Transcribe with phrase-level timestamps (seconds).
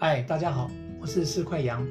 [0.00, 0.70] 嗨，大家好，
[1.00, 1.84] 我是四块羊。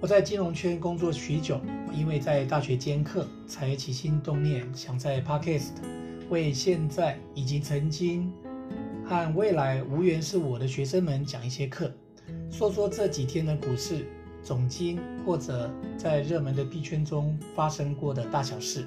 [0.00, 1.60] 我在金融圈工作许久，
[1.92, 5.70] 因为在大学兼课，才起心动念想在 Podcast
[6.30, 8.32] 为现在以及曾经
[9.04, 11.92] 和未来无缘是我的学生们讲一些课，
[12.48, 14.06] 说说这几天的股市、
[14.40, 18.86] 总经或者在热门的币圈中发生过的大小事。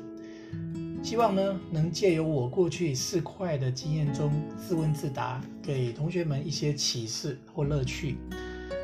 [1.03, 8.15] 希望呢，能借由我过去四块的经验中自问自答，给同学们一些启示或乐趣。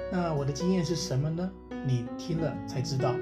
[0.10, 1.52] 那我的经验是什么呢？
[1.86, 3.14] 你听了才知道。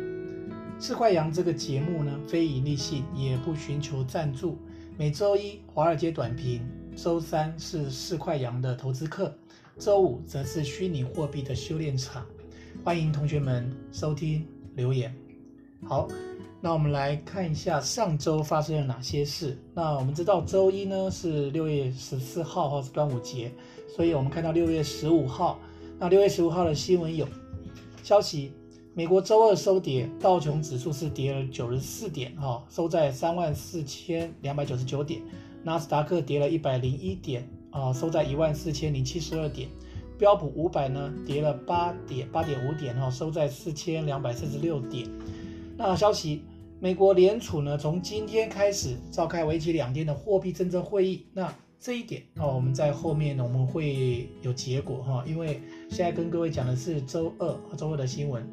[0.77, 4.57] 四块羊这个节目呢，非盈利性，也不寻求赞助。
[4.97, 6.61] 每周一华尔街短评，
[6.95, 9.33] 周三是四块羊的投资课，
[9.79, 12.23] 周五则是虚拟货币的修炼场。
[12.83, 14.45] 欢迎同学们收听
[14.75, 15.13] 留言。
[15.83, 16.07] 好，
[16.61, 19.57] 那我们来看一下上周发生了哪些事。
[19.73, 23.51] 那我们知道周一呢是六月十四号，或是端午节，
[23.95, 25.59] 所以我们看到六月十五号。
[25.97, 27.25] 那六月十五号的新闻有
[28.03, 28.51] 消息：
[28.93, 35.21] 美国周二收跌，道琼指数是跌了九十四点，哈，收在三万四千两百九十九点；
[35.63, 39.69] 纳斯达克跌了一百零一点，啊，收在一万四千零七十二点；
[40.19, 45.07] 标普五百呢跌了八点八点五点，哈，收在四千两百四十六点。
[45.77, 46.43] 那消息：
[46.81, 51.25] 美国联储呢从今天开始召开为期两天的货币政策会议。
[51.33, 58.43] 那这一点哦，我们在后面呢，我们会有结果哈，因为现在跟各位讲的是周二和周二的新闻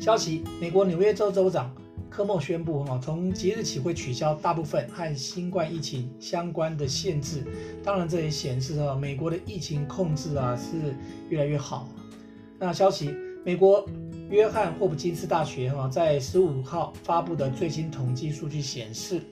[0.00, 0.42] 消息。
[0.60, 1.72] 美国纽约州州长
[2.10, 7.44] 科莫宣布哈，从即日起会取消大部分和新冠疫情相关的限制。
[7.84, 10.94] 当然，这也显示啊，美国的疫情控制啊是
[11.28, 11.88] 越来越好。
[12.58, 13.88] 那消息，美国。
[14.30, 19.22] 约翰霍普金斯大学哈在十五号发布的最新统计数据显示，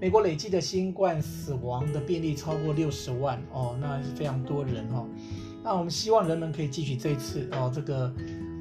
[0.00, 5.06] 美国累计的新冠死亡的病例超过六十万哦，那是非常多人哈。
[5.62, 8.14] 那我们希望人们可以汲取这次哦这个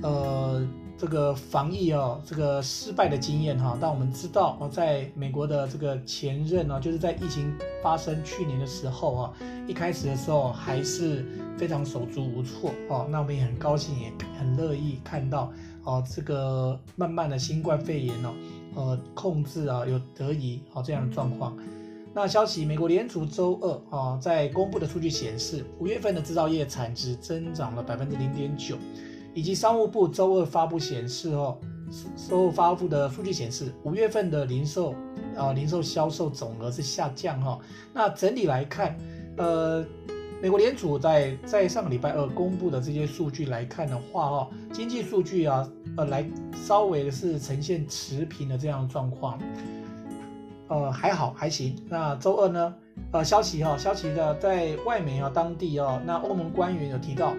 [0.03, 0.67] 呃
[0.97, 3.77] 这个防疫哦这个失败的经验哈。
[3.79, 9.33] 但我们知道哦，在美国的这个前任呢，就是在疫情发生去年的时候啊，
[9.65, 11.25] 一开始的时候还是
[11.57, 13.07] 非常手足无措哦。
[13.09, 15.53] 那我们也很高兴，也很乐意看到。
[15.85, 18.33] 哦，这个慢慢的新冠肺炎哦，
[18.75, 21.55] 呃，控制啊有得以哦这样的状况。
[22.13, 28.75] 那消息，美国联储周二啊在公布的数据显示，五月份的制造业产值增长了百分之零点九，
[29.33, 31.57] 以及商务部周二发布显示哦，
[32.29, 34.95] 周二发布的数据显示，五月份的零售
[35.37, 37.59] 啊零售销售总额是下降哈。
[37.93, 38.97] 那整体来看，
[39.37, 39.85] 呃。
[40.41, 49.39] 美国联储在在上个礼拜二公布的这些数据来看的话，哈，经济数据啊，呃，来稍微是呈现持平的这样的状况，
[50.67, 51.75] 呃，还好还行。
[51.89, 52.75] 那周二呢，
[53.11, 57.33] 呃，消息哈，消息的在外媒啊，当地啊，那欧盟官员有提到，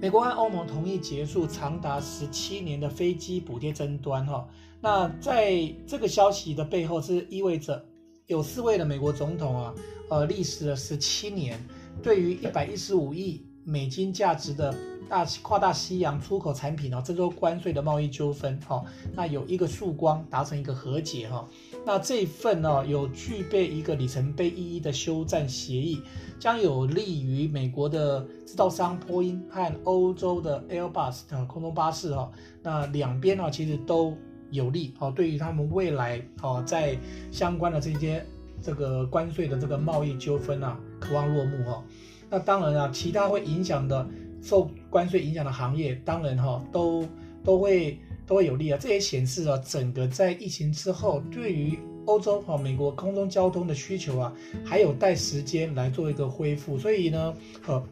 [0.00, 4.48] 美国和欧盟同意结束长达十七年的飞机补贴争端，哈。
[4.80, 7.84] 那在这个消息的背后是意味着。
[8.28, 9.74] 有四位的美国总统啊，
[10.10, 11.58] 呃，历时了十七年，
[12.02, 14.74] 对于一百一十五亿美金价值的
[15.08, 18.84] 大跨大西洋出口产品哦，征收关税的贸易纠纷哈，
[19.14, 21.48] 那有一个曙光达成一个和解哈，
[21.86, 26.02] 那这份呢有具备一个里程碑意义的休战协议，
[26.38, 32.30] 将有利于美国的制造商波音和欧洲的 Airbus 的空中巴士哈，
[32.62, 34.14] 那两边呢其实都。
[34.50, 36.96] 有利哦，对于他们未来哦，在
[37.30, 38.24] 相关的这些
[38.62, 41.84] 这个关税的这个贸易纠纷啊，渴望落幕哈。
[42.30, 44.06] 那当然啊，其他会影响的
[44.42, 47.06] 受关税影响的行业，当然哈，都
[47.44, 48.78] 都会都会有利啊。
[48.80, 54.32] 这也显示了整个在疫情之后，对于欧洲和美国空中交通的需求啊，
[54.64, 56.78] 还有待时间来做一个恢复。
[56.78, 57.34] 所以呢，
[57.66, 57.82] 呃，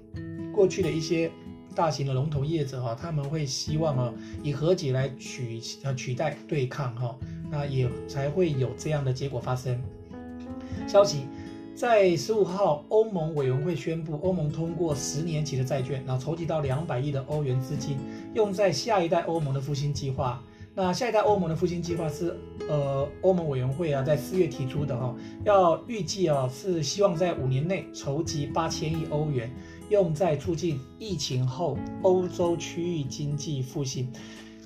[0.55, 1.31] 过去的一些。
[1.77, 7.15] 大型的龙头业者哈，他们会希望啊，以和解来取呃取代对抗哈，
[7.51, 9.79] 那也才会有这样的结果发生。
[10.89, 11.27] 消息，
[11.75, 17.99] 在十五号，欧盟委员会宣布，欧盟通过十年期的债券，然后筹集到两百亿的欧元资金，
[18.35, 20.43] 用在下一代欧盟的复兴计划。
[20.79, 22.39] 那下一代欧盟的复兴计划是
[22.69, 29.51] 呃欧盟委员会啊在四月提出的哈，要预计啊是希望在五年内筹集八千亿欧元。
[29.89, 34.11] 用在促进疫情后欧洲区域经济复兴，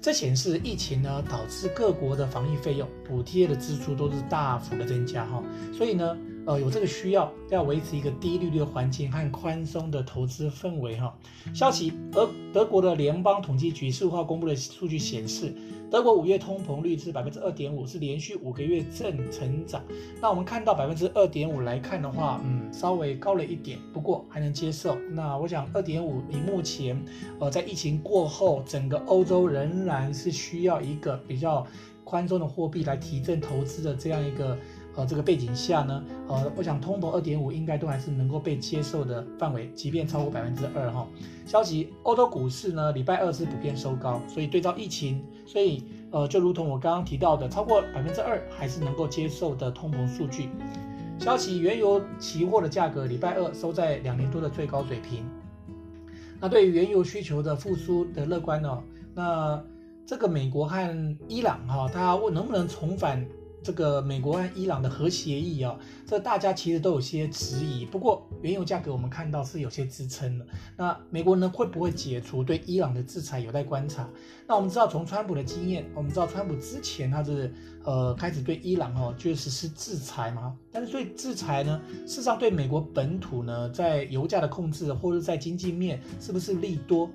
[0.01, 5.43] 这显示疫情呢导致各国的防疫费用补贴的支出都是大幅的增加哈，
[5.77, 6.17] 所以呢，
[6.50, 11.17] 呃有这个需要，要维持一个低利率的环境和宽松的投资氛围哈。
[11.55, 15.55] 消息，而德国的联邦统计局十五号公布的数据显示，
[15.88, 19.81] 德国五月通膨率是百分之二点五，是连续五个月正成长。
[20.20, 24.99] 那我们看到百分之二点五来看的话，嗯，稍微高了一点，不过还能接受。
[25.12, 27.00] 那我想二点五，以目前
[27.38, 31.64] 呃在疫情过后，整个欧洲仍然是需要一个比较
[32.02, 34.58] 宽松的货币来提振投资的这样一个。
[34.97, 41.07] 呃，这个背景下呢，呃，我想通膨二点五应该都还是能够被接受的范围，即便超过百分之二哈。
[41.47, 50.49] 消息，欧洲股市呢，礼拜二是普遍收高，所以对照疫情，所以呃，就如同我刚刚提到的，超过百分之二还是能够接受的通膨数据。
[51.19, 55.25] 消息，原油期货的价格礼拜二收在两年多的最高水平。
[56.41, 58.83] 那对于原油需求的复苏的乐观呢，
[59.15, 59.63] 那
[60.07, 63.25] 这个美国和伊朗哈，它能不能重返？
[63.62, 67.85] 这个美国和伊朗的核协议啊，这大家其实都有些质疑。
[67.85, 70.47] 不过原油价格我们看到是有些支撑的。
[70.77, 74.09] 那美国呢，会不会解除对伊朗的制裁有待观察。
[74.47, 77.53] 那我们知道从川普的经验，我们知道川普之前他是
[77.85, 80.57] 呃开始对伊朗哦就实施制裁嘛。
[80.73, 87.11] 但是对制裁呢，事实上对美国本土呢，在油价的控制或者在经济面是不是利多？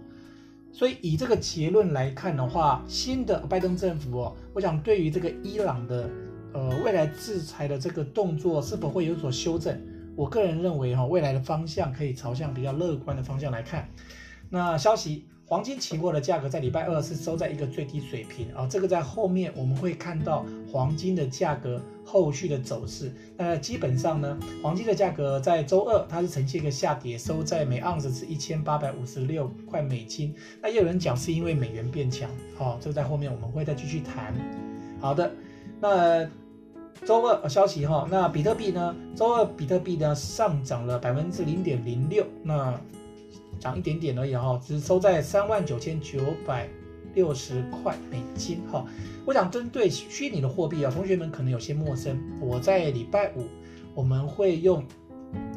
[0.71, 6.07] 所以以这个结论来看的话，新的拜登政府哦，我想对于这个伊朗的。
[6.55, 9.77] 呃，未来制裁的这个动作是否会有所修正？
[10.15, 13.89] 我个人认为哈，未来的方向可以朝向比较乐观的方向来看。
[14.49, 23.11] 那消息，黄金期货的价格在礼拜二是收在一个最低水平啊，这个在后面我们会看到黄金的价格后续的走势。
[23.35, 30.33] 那基本上呢，黄金的价格在周二它是呈现一个下跌，收在每盎司是一千八百五十六块美金。
[30.61, 34.33] 那也有人讲是因为美元变强，好，这个在后面我们会再继续谈。
[35.01, 35.29] 好的，
[35.81, 36.25] 那。
[37.03, 38.95] 周二消息哈，那比特币呢？
[39.15, 42.79] 周二比特币呢上涨了百分之零点零六，那
[43.59, 46.67] 涨一点点而已哈，只收在三万九千九百
[47.13, 48.85] 六十块美金哈。
[49.25, 53.45] 我想针对虚拟的货币啊，同学们可能有些陌生，我在礼拜五
[53.93, 54.83] 我们会用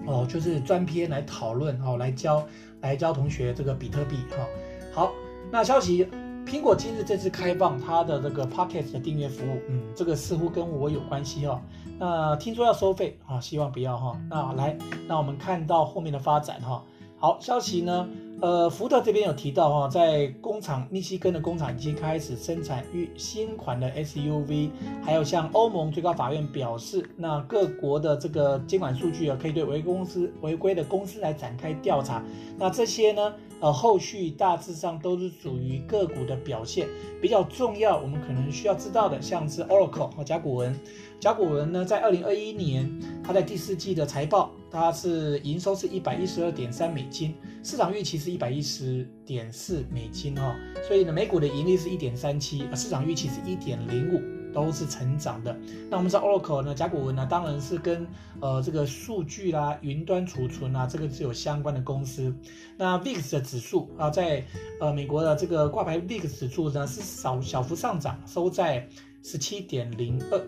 [0.07, 2.47] 哦，就是专篇来讨论哦，来教
[2.81, 4.47] 来教同学这个比特币哈。
[4.93, 5.13] 好，
[5.51, 6.09] 那消息。
[6.49, 11.61] 苹果今日正式开放它的这个 Podcast 的订阅服务，嗯，这个似乎跟我有关系哈。
[11.99, 14.19] 那听说要收费啊，希望不要哈。
[14.31, 14.75] 那来，
[15.07, 16.83] 那我们看到后面的发展哈。
[17.21, 18.09] 好，消息呢，
[18.41, 24.71] 呃，福特这边有提到哈，在工厂密西根的工厂已经开始生产与新款的 SUV，
[25.03, 32.25] 还有像欧盟最高法院表示，那各国的这个监管数据啊，可以对违公司违规的公司来展开调查。
[32.57, 33.35] 那这些呢？
[33.61, 36.89] 呃，后续大致上都是属于个股的表现
[37.21, 37.99] 比较重要。
[37.99, 40.79] 我们可能需要知道的，像是 Oracle 和甲骨文。
[41.19, 42.89] 甲骨文呢，在二零二一年，
[43.25, 47.35] 它在第四季的财报，它是营收是一百一十二点三美金，
[47.65, 50.55] 市场预期是一百一十点四美金、哦。
[50.87, 54.38] 所以呢，每股的盈利是一点三七，市场预期是一点零五。
[54.53, 55.57] 都是成长的。
[55.91, 58.07] 那我们知道 Oracle 呢，甲骨文呢，当然是跟
[58.41, 62.35] 呃这个数据啦、云端储存啊，这个是有相关的公司。
[62.77, 64.45] 那 VIX 的指数啊，在
[64.81, 68.89] 呃美国的这个挂牌 VIX 指数呢，是小小幅上涨，收在
[69.23, 70.41] 十七点零二。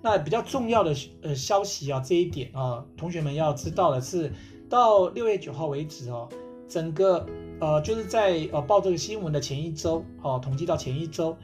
[0.00, 4.32] 那比较重要的呃消息啊，这一点啊，同学们要知道的是，
[4.68, 6.28] 到六月九号为止哦，
[6.68, 7.26] 整个
[7.60, 11.36] 呃就是在呃报这个新闻的前一周哦，统计到前一周。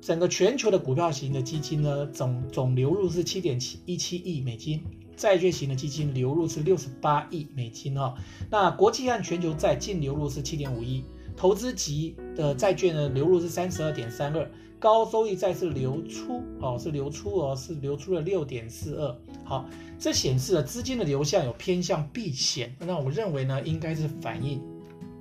[0.00, 4.82] 整个全球的股票型的基金呢，总总流入是七点七一七亿美金，
[5.16, 8.14] 债券型的基金流入是六十八亿美金哈、哦。
[8.50, 11.04] 那国际和全球债净流入是七点五亿，
[11.36, 19.16] 投资级的债券呢流入是三十二点三二，高收益债是流出哦，是流出哦，是流出了六点四二。
[19.44, 24.62] 好，这显示了资金的流向有偏向避险，那我认为呢，应该是反映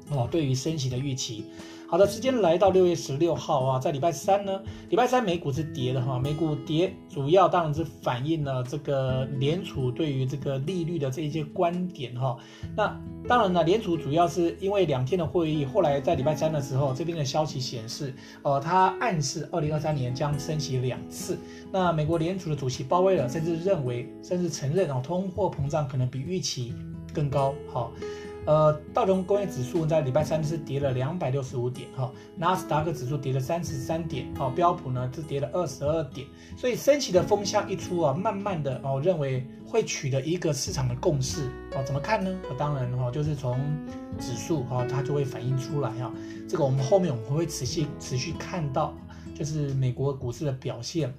[0.09, 1.43] 哦对于升息的预期。
[1.89, 12.37] 好的，时间来到六月十六号啊，在礼拜三呢，礼拜三美股是跌的哈，美股跌主要当然是反映了这个联储对于这个利率的这一些观点哈。
[12.77, 12.95] 那
[13.27, 21.39] 当然了，联储主要是因为两天的会议，后来在礼拜三的时候，这边的消息显示，呃，他暗示二零二三年将升息两次。
[21.71, 26.71] 那美国联储的主席鲍威尔甚至认为，甚至承认啊，通货膨胀可能比预期
[27.11, 27.89] 更高哈。
[28.49, 36.25] 呃，道琼工业指数在礼拜三是跌了两百六十五点哈，纳斯达克指数跌了三十三点，哈，标普呢是跌了二十二点，
[36.57, 41.43] 所以升息的风向一出啊，慢慢的哦，认为会取得一个市场的共识
[41.75, 42.35] 哦，怎么看呢？
[42.57, 43.55] 当然哈，就是从
[44.17, 46.11] 指数哈，它就会反映出来哈，
[46.47, 48.97] 这个我们后面我们会持续持续看到，
[49.35, 51.13] 就是美国股市的表现。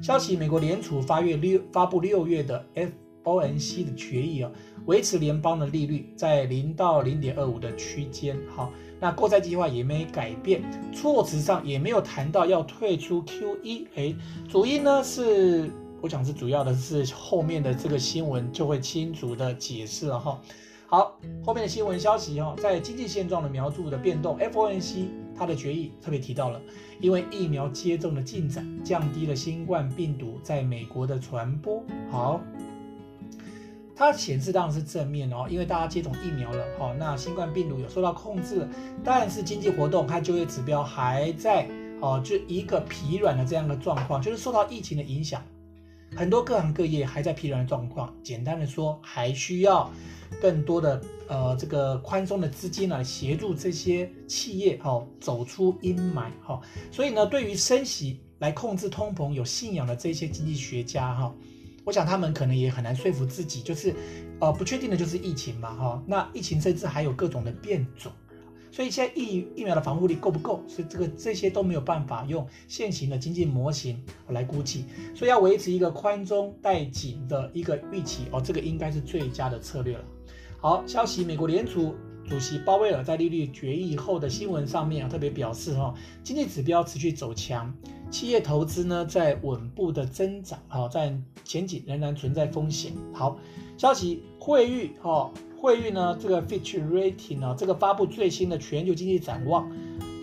[0.00, 2.92] 消息，美国联储发月六发布六月的 F
[3.26, 4.50] FOMC 的决议啊，
[4.86, 8.38] 维持联邦的利率在零到零点二五的区间。
[8.48, 13.86] 好，那购债计划也没改变，措辞上也没有谈到要退出 QE。
[13.96, 14.14] 哎，
[14.48, 15.68] 主因呢是，
[16.00, 20.40] 我想是主要的是后面的这个新闻就会清楚的解释了哈。
[20.88, 25.06] 好，后面的新闻消息哈，在经济现状的描述的变动，FOMC
[25.36, 26.62] 它的决议特别提到了，
[27.00, 31.82] 因为疫苗接种的进展，降低了新冠病毒在美国的传播。
[32.08, 32.40] 好，
[33.96, 38.68] 它显示当然是正面哦，因为大家接种疫苗了，好，那新冠病毒有受到控制了，
[39.02, 41.66] 但是经济活动和就业指标还在
[42.00, 45.42] 哦，就一个疲软的这样的状况，就是受到疫情的影响，
[46.14, 48.14] 很多各行各业还在疲软的状况。
[48.22, 49.90] 简单的说，还需要。
[50.42, 56.60] 更多的呃这个宽松的资金来协助这些企业、哦、走出阴霾哈、哦，
[56.90, 61.34] 所以呢，对于升息来控制通膨有信仰的这些经济学家哈、哦，
[61.86, 63.94] 我想他们可能也很难说服自己，就是
[64.40, 68.10] 呃不确定的就是疫情嘛哈、那疫情甚至还有各种的变种，
[68.72, 70.64] 所以现在疫疫苗的防护力够不够？
[70.66, 80.04] 所以这个这些都没有办法用现行的经济模型来估计，所以要维持一个宽松带紧的一个预期哦，这个应该是最佳的策略了。
[80.58, 81.94] 好消息，美国联储
[82.28, 87.72] 主席鲍威尔在利率决议后的新闻上面啊，特别表示哈，经济指标持续走强，
[88.10, 92.92] 企业投资呢在稳步的增长，好，但前景仍然存在风险。
[93.12, 93.38] 好
[93.78, 99.70] 消息，惠誉哈，惠誉呢这个 Fitch Rating 呢，这个发布最新的全球经济展望，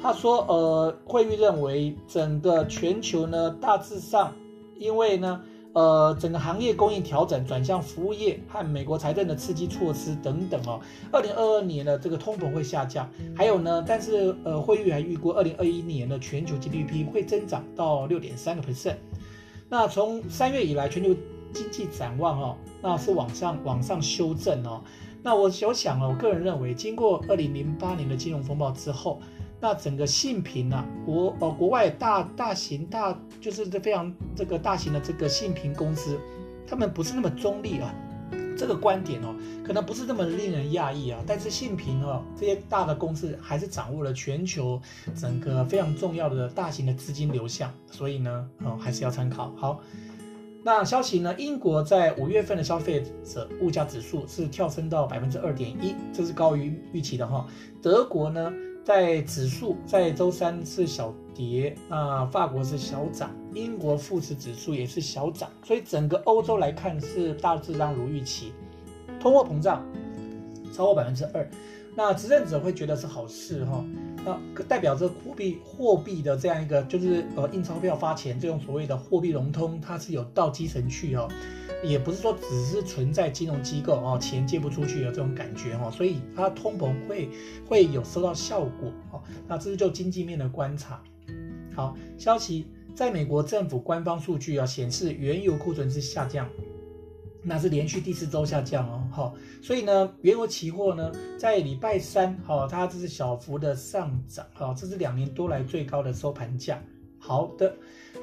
[0.02, 4.34] 他说呃，惠誉认为整个全球呢大致上，
[4.78, 5.42] 因为呢。
[5.74, 10.80] 呃，整个行业供应调整转向服务业和美国财政的刺激措施等等哦，
[11.12, 18.98] 二零二二年的这个通膨会下降，还有呢，但是呃，惠誉还预估二零二一年的全球 GDP 会增长到六点三个 percent。
[19.68, 21.10] 那从三月以来，全球
[21.52, 24.84] 经济展望哦，那是往上往上修正哦。
[25.24, 29.20] 那我有想哦，我个人认为，经过二零零八年的金融风暴之后。
[29.64, 36.20] 那整个信平啊，国呃国外大大型大就是这非常这个大型的这个信平公司，
[36.68, 37.96] 他们不是那么中立啊，
[38.58, 39.34] 这个观点哦，
[39.66, 41.24] 可能不是那么令人讶异啊。
[41.26, 44.82] 但是信平哦，这些大的公司还是掌握了全球
[45.16, 49.54] 整个非常重要的大型的资金流向，所以呢，哦还是要参考。
[49.56, 49.80] 好，
[50.62, 57.48] 那消息呢，英国在五月份的消费者物价指数是跳升到百分之二点一，这是高于预期的哈。
[57.82, 58.52] 德国呢？
[58.84, 68.52] 在指数在周三是小跌，那法国是小涨，英国富时指数也是小涨，所以整个欧洲来看是大致上如预期，
[69.22, 69.86] 通货膨胀
[70.74, 71.50] 超过百分之二，
[71.96, 73.86] 那执政者会觉得是好事哈，
[74.26, 81.26] 那代表着货币货币的这样一个就是呃印钞票发钱这种所谓的货币融通，它是有到基层去哈。
[81.84, 87.30] 也不是说只是存在金融机构哦，钱借不出去的这种感觉哈，所以它通膨会
[87.68, 89.22] 会有收到效果哦。
[89.48, 91.04] 那这是就经济面的观察。
[91.76, 96.48] 好，消息，在美国政府官方数据啊显示，原油库存是下降，
[97.44, 99.08] 那是连续第四周下降哦。
[99.12, 106.82] 好，所以呢，原油期货呢在礼拜三哈，它这是小幅的上涨哈，这是两年多来最高的收盘价。
[107.20, 107.76] 好的。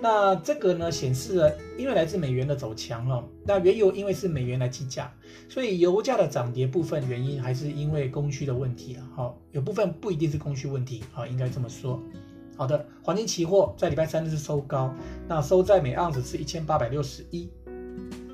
[0.02, 5.12] 那这个呢，显示了，因为来自美元的走强哦，那原油因为是美元来计价，
[5.49, 9.02] 所以油价的涨跌部分原因还是因为供需的问题了。
[9.14, 12.02] 好，有部分不一定是供需问题，好，应该这么说。
[12.57, 14.95] 好的，黄金期货在礼拜三是收高，
[15.28, 17.50] 那收在每盎司是一千八百六十一。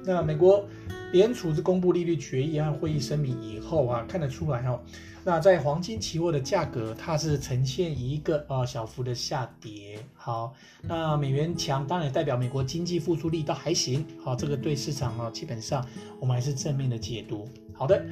[0.05, 0.65] 那美国
[1.13, 4.81] 联储是公布利率决议和会议声明以后啊，看得出来哦。
[5.25, 9.99] 那在黄金期货的价格，它是呈现一个啊小幅的下跌。
[10.15, 14.07] 好，那美元强当然也代表美国经济复苏力道还行。
[14.23, 15.85] 好，这个对市场啊基本上
[16.21, 17.49] 我们还是正面的解读。
[17.73, 18.05] 好的。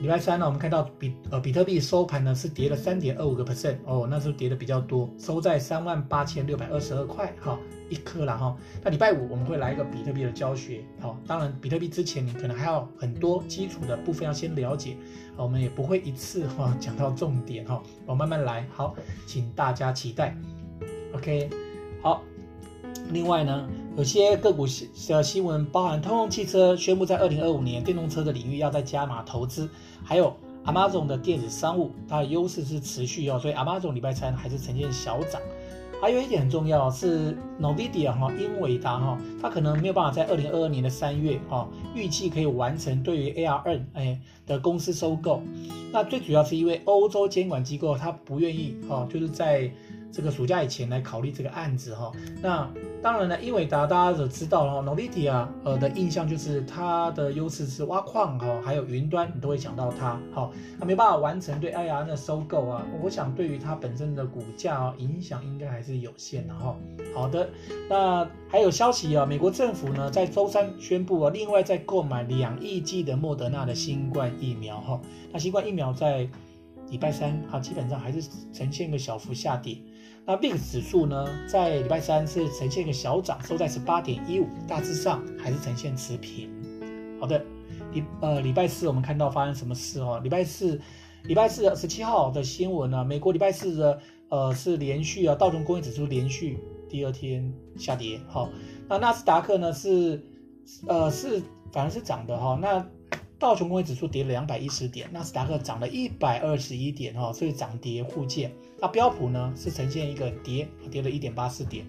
[0.00, 7.58] 礼拜三呢，我们看到比呃比特币收盘呢是跌了三点二五个 percent 哦，那时候跌的比较多，收在三万八千六百二十二块哈
[7.90, 8.56] 一颗了哈。
[8.82, 14.96] 那礼拜五我们会来一个比特币的教学，好，当然比特币之前你可能还有很多基础的部分要先了解，
[15.36, 20.34] 我们也不会一次哈讲到重点哈，我慢慢来，好，请大家期待
[21.12, 21.50] ，OK，
[22.02, 22.22] 好。
[23.12, 29.68] 另外呢，有些个股的新闻，包含通用汽车宣布在二零二五年电动车的领域要再加码投资，
[30.04, 35.40] 还有 Amazon 的电子商务，它的优势是持续哦，所以 Amazon 礼拜三还是呈现小涨。
[36.02, 45.42] 还有一点很重要是 Nvidia 哈，英伟达哈，它可能没有办法在二零二二年的三月哈，预计可以完成对于 ARM 哎的公司收购。
[45.92, 49.70] 那最主要是因为欧洲监管机构它不愿意哈，就是在
[50.12, 52.12] 这个暑假以前来考虑这个案子哈。
[52.42, 52.70] 那
[53.02, 60.20] 当然呢，英伟达大家都知道了，NVIDIA 呃的印象就是它的优势是挖矿哈，还有云端，你都会想到它。
[60.32, 66.76] 好，它没办法完成对 IR 的收购啊，我想对于它本身的股价啊影响应该还是有限的哈。
[67.14, 67.48] 好的，
[67.88, 75.00] 那还有消息啊，美国政府呢在周三宣布啊，另外再购买两亿剂的莫德纳的新冠疫苗哈。
[75.32, 76.28] 那新冠疫苗在
[76.90, 78.20] 礼拜三啊，基本上还是
[78.52, 79.78] 呈现一个小幅下跌。
[80.26, 86.48] 那 VIX 指数呢，在礼拜三是呈现一个小涨，收在十八点一五，大致上还是呈现持平。
[87.20, 87.44] 好的，
[87.92, 90.20] 礼呃礼拜四我们看到发生什么事哦？
[90.22, 90.80] 礼拜四，
[91.24, 96.58] 礼拜四十七号的新闻呢，美国礼拜四的呃是连续啊，道琼工业指数连续
[96.88, 98.20] 第二天下跌。
[98.28, 98.48] 好，
[98.88, 100.24] 那纳斯达克呢是
[100.86, 102.58] 呃是反而是涨的哈。
[102.60, 102.86] 那
[103.40, 108.52] 道琼工业指数跌了两百一十点，纳斯达克涨了一百二十一点哈，所以涨跌互见。
[108.78, 111.86] 那标普呢是呈现一个跌，跌了一点八四点。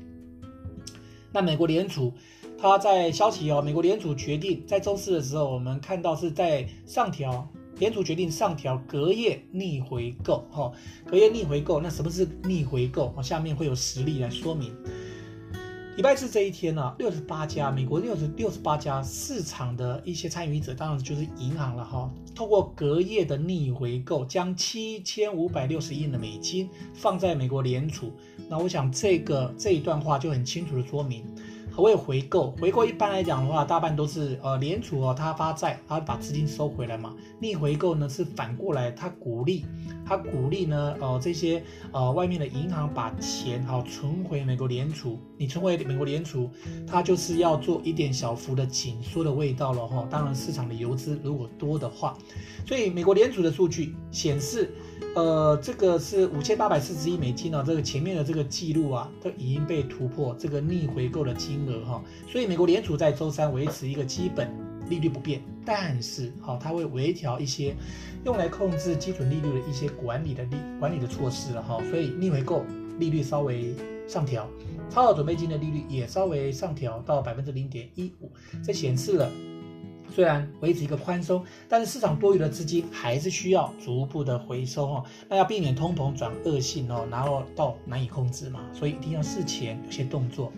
[1.33, 2.13] 那美国联储，
[2.57, 7.45] 它在消息哦，美国联储决定在周四的时候，我们看到是在上调，
[7.79, 10.71] 联储决定上调隔夜逆回购，哈，
[11.05, 11.81] 隔夜逆回购。
[11.81, 13.13] 那什么是逆回购？
[13.17, 14.73] 我下面会有实例来说明。
[15.97, 22.09] 礼拜四这一天呢、啊，六十八家美国六十六十八家市场的一些参与者，当然就是银行了哈。
[22.33, 28.13] 透过隔夜的逆回购，将七千五百六十亿的美金放在美国联储。
[28.49, 31.25] 那我想这个这一段话就很清楚的说明。
[31.73, 32.51] 何谓回购？
[32.59, 37.15] 回购一般来讲的话，大半都是呃联储哦，他发债，他把资金收回来嘛。
[37.39, 39.65] 逆回购呢是反过来，他鼓励，
[40.05, 41.63] 他鼓励呢呃这些
[41.93, 45.17] 呃外面的银行把钱好、哦、存回美国联储。
[45.37, 46.49] 你存回美国联储，
[46.85, 50.07] 它就是要做一点小幅的紧缩的味道了哈、哦。
[50.09, 52.17] 当然市场的游资如果多的话，
[52.67, 54.69] 所以美国联储的数据显示。
[55.13, 62.01] 呃，这个是五千八百四十亿美金呢、哦，这个前面的这个记录啊，都已经被突破这个逆回购的金额哈、哦，
[62.31, 64.49] 所以美国联储在周三维持一个基本
[64.89, 67.75] 利率不变，但是好、哦，它会微调一些
[68.23, 72.63] 用来控制基准利率的一些管理的利管理的措施了哈、哦，所以逆回购
[72.97, 73.75] 利率稍微
[74.07, 74.49] 上调，
[74.89, 78.31] 超额准备金的利率也稍微上调到百分之零点一五，
[78.63, 79.29] 这显示了。
[80.11, 85.05] 虽然维持一个宽松，但是市场多余的资金还是需要逐步的回收哦。
[85.29, 90.51] 那要避免通膨转恶性哦，然后到难以控制嘛，所以一定要事前有些动作。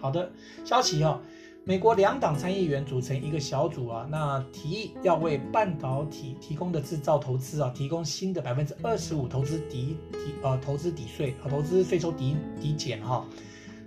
[0.00, 0.30] 好的，
[0.64, 1.20] 消息哦，
[1.64, 13.24] 美国两党参议员组成一个小组啊，那提议要为半导体提供的制造投资啊，提供新的百分之二十五投资抵抵呃投资抵税和投资税收抵抵减哈。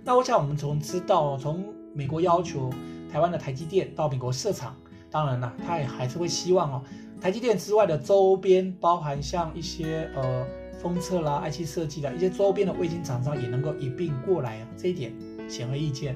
[0.04, 2.70] 那我想我们从知道从美国要求
[3.12, 4.76] 台湾的台积电到美国设厂。
[5.10, 6.82] 当然了，他也还是会希望哦，
[7.20, 10.46] 台积电之外的周边，包含像一些呃
[10.80, 14.68] 封测啦、IC 设计的一些周边的卫星厂商，也能够一并过来啊。
[14.76, 15.12] 这一点
[15.48, 16.14] 显而易见，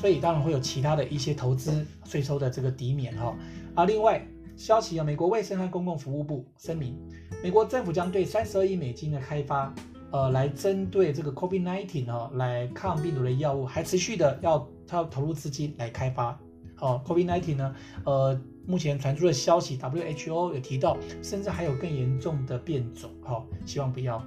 [0.00, 3.34] 所以当然会有其他的一些投资税收的这个抵免哈、哦。
[3.74, 6.96] 啊，另外消息啊，美国卫生和公共服务部声明，
[7.42, 9.74] 美国政府将对三十二亿美金的开发，
[10.10, 16.38] 呃，来针对这个 COVID-19 哦，来抗病毒的药物，还持续的要他要投入资金来开发。
[16.80, 17.74] 哦，COVID-19 呢？
[18.04, 23.10] 呃，目前传出的消息，WHO 有提到，甚至还有更严重的变种。
[23.22, 24.22] 哈、哦，希望不要。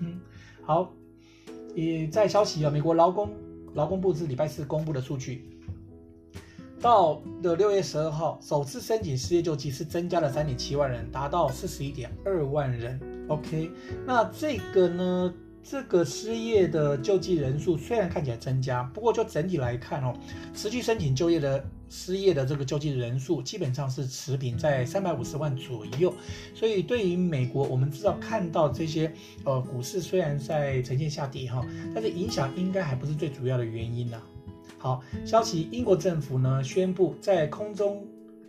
[0.00, 0.20] 嗯，
[0.62, 0.92] 好，
[1.74, 3.30] 也在消息啊，美国劳工
[3.74, 5.48] 劳工部是礼拜四公布的数据，
[6.80, 13.00] 到的六月十二号，首次申请失业救济是增加了三点七万人，达到四十一点二万人。
[13.28, 13.70] OK，
[14.06, 15.34] 那这个呢？
[15.68, 20.16] 这个失业的救济人数虽然看起来增加，不过就整体来看哦，
[20.54, 26.14] 持续申请就业的失业的这个救济人数基本上是持平在三百五十万左右。
[26.54, 34.22] 所以对于美国，我们知道看到这些呃股市虽然在呈现下跌哈，但是影响应该还不是最主要的原因呐、
[34.78, 38.06] 好，消息，英国政府呢宣布在空中。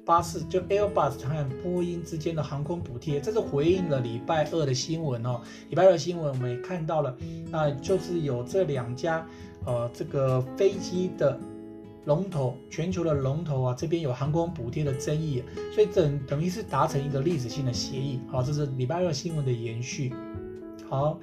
[0.08, 5.42] 巴士就 Airbus 和波音之间的航空补贴，这是回应了礼拜二的新闻哦。
[5.70, 7.14] 礼拜二新闻我们也看到了，
[7.52, 9.28] 那就是有这两家
[9.66, 11.38] 呃这个飞机的
[12.06, 15.44] 龙头，全球的龙头啊，这边有航空补贴的争议，
[15.76, 18.22] 所以等等于是达成一个历史性的协议。
[18.32, 20.14] 好，这是礼拜二新闻的延续。
[20.90, 21.20] 好，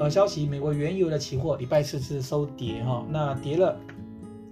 [0.00, 3.78] 呃，消息，美国原油的期货礼拜四是收跌哈，那跌了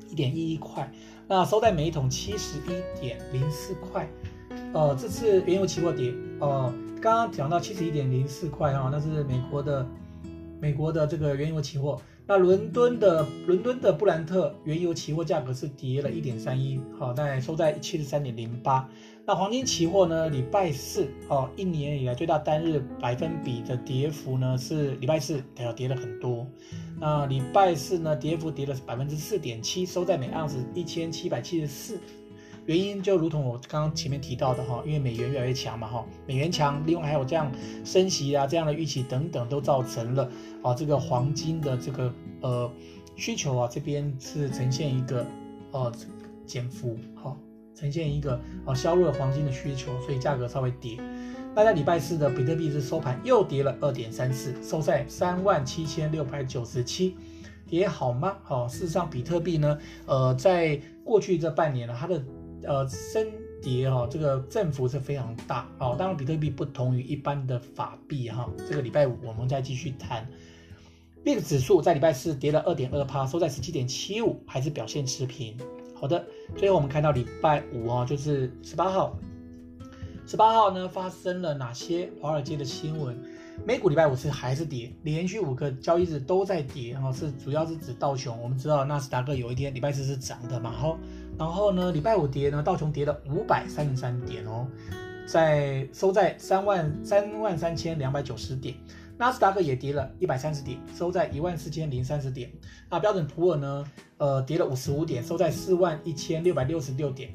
[0.08, 0.88] 一点一一块。
[1.32, 4.04] 那收在每一桶七十一点零四块，
[4.74, 9.86] 呃，这次原油期货跌，呃，刚刚讲到七十一点零四块啊，那是美国的
[10.60, 12.00] 美国的这个原油期货。
[12.26, 18.88] 那伦敦的伦敦的布兰特原油期货价格是跌了一点三一，好，在收在七十三点零八。
[19.24, 20.28] 那黄金期货呢？
[20.28, 26.44] 礼拜四哦，一年以来最大单日百分比的跌幅呢是礼拜四，它要跌了很多。
[27.00, 31.98] 那礼拜四呢，跌幅跌了百分之四点七，收在每盎司一千七百七十四。
[32.66, 37.50] 原因就如同我刚刚前面提到的哈，因为美元越来越强嘛哈，美元强，另外还有这样
[37.84, 40.30] 升息啊这样的预期等等，都造成了
[40.62, 42.70] 啊这个黄金的这个呃
[43.16, 45.26] 需求啊这边是呈现一个
[45.72, 45.90] 呃
[46.46, 47.34] 减幅哈，
[47.74, 50.98] 呈现一个啊削弱黄金的需求，所以价格稍微跌。
[51.54, 57.16] 那在礼拜四的比特币是收盘又跌了二点三四，收在三万七千六百九十七，
[57.66, 58.36] 跌好吗？
[58.44, 62.22] 好，事实上比特币呢，呃，在过去这半年呢，它的
[62.62, 63.26] 呃，升
[63.60, 65.96] 跌哈，这个振幅是非常大哦。
[65.98, 68.48] 当然，比特币不同于一般的法币哈。
[68.68, 70.26] 这个礼拜五我们再继续谈。
[71.24, 75.56] BIX 指数在礼拜四跌了二点二趴，收在十七点七五，还是表现持平。
[75.94, 76.24] 好的，
[76.56, 79.18] 最后我们看到礼拜五啊，就是十八号。
[80.30, 83.20] 十八号呢，发生了哪些华尔街的新闻？
[83.66, 88.40] 美股礼拜五是还是跌，连续五个交易日都在跌哈，是主要是指道琼。
[88.40, 90.96] 我们知道纳斯达克有一天礼拜四是涨的嘛，好。
[91.36, 94.68] 然后呢，礼拜五跌呢，道琼跌了五百三十三点哦，
[95.26, 98.76] 在收在三万三万三千两百九十点，
[99.18, 102.48] 纳斯达克也跌了一百三十点，收在一万四千零三十点。
[102.88, 103.84] 那标准普尔呢，
[104.18, 107.32] 呃，跌了五十五点，收在四万一千六百六十六点。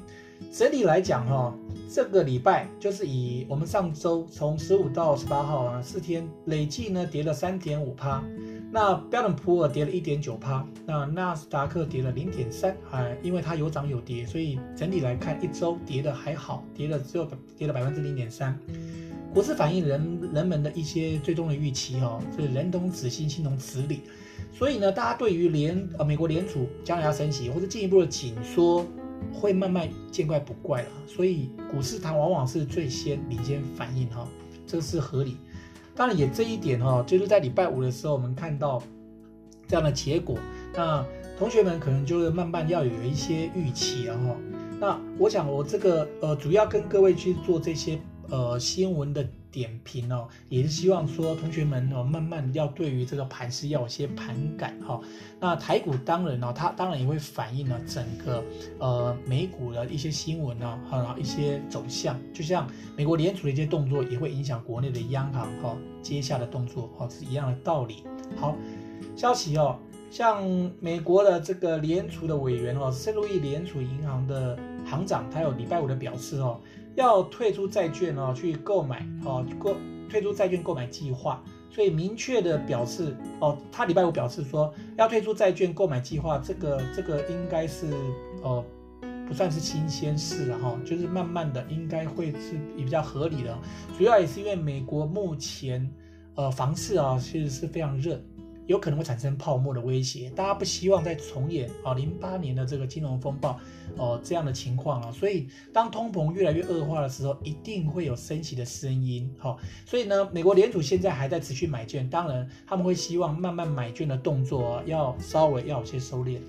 [0.52, 1.54] 整体来讲哈、哦，
[1.90, 8.24] 这个礼拜就是以我们上周从十五到十八号啊四天累计呢跌了三点五趴。
[8.72, 17.26] 那标准普尔跌了一点九趴，那纳斯达克跌了零点三，哎，因为它有涨有跌，所以整体来看一周跌的还好，跌了只有
[17.58, 18.58] 跌了百分之零点三。
[19.34, 24.02] 股市反映人人们的一些最终的预期哈、哦，就是人同此心，心同此理。
[24.52, 28.86] 所以呢，大家对于联呃美国联储将来要升息或者进一步的紧缩，
[29.34, 30.90] 会慢慢见怪不怪了。
[31.08, 34.28] 所以股市它往往是最先领先反应哈、
[34.66, 35.38] 这是合理。
[35.96, 38.82] 当然也这一点哈，就是在礼拜五的时候，我们看到
[39.68, 40.38] 这样的结果，
[40.74, 41.06] 那
[41.38, 44.36] 同学们可能就是慢慢要有一些预期了哈。
[44.80, 47.98] 那我想我这个呃，主要跟各位去做这些
[48.30, 49.26] 呃新闻的。
[49.56, 55.00] 点评哦，也是希望说同学们哦，慢慢要对于这个盘势要有些盘感哈。
[55.40, 58.44] 那台股当然呢，它当然也会反映了整个
[58.80, 62.20] 呃美股的一些新闻呢，哈，一些走向。
[62.34, 68.04] 就像美国联储的一些动作，也会影响国内的央行哈接下的动作哈，是一样的道理。
[68.36, 68.58] 好，
[69.16, 69.80] 消息哦，
[70.12, 70.44] 像
[70.82, 76.60] 美国的这个联储的委员哦，圣路易联储银行的行长，他有礼拜五的表示哦。
[76.96, 79.76] 要退出债券哦，去购买哦，购
[80.10, 87.88] 退出债券购买计划，所以明确的表示哦，他礼拜五表示说要退出债券购买计划，这个这个应该是
[88.42, 88.64] 哦
[89.28, 93.58] 不算是新鲜事了哈，就是慢慢的应该会是也比较合理的，
[93.98, 95.92] 主要也是因为美国目前
[96.36, 98.22] 呃房市啊其实是非常热。
[98.68, 103.60] 有可能会产生泡沫的威胁，大家不希望再重演啊零八年的这个金融风暴
[103.98, 109.56] 哦这样的情况啊，所以当通膨越来越恶化的时候，一定会有升息的声音哈。
[109.86, 116.40] 所以呢，美国联储现在还在持续买券，当然他们会希望慢慢买券的动作要稍微要有些收敛。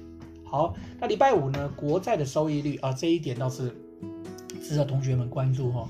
[0.44, 3.74] 好，那礼拜五呢，国债的收益率啊这一点倒是
[4.62, 5.88] 值得同学们关注哈。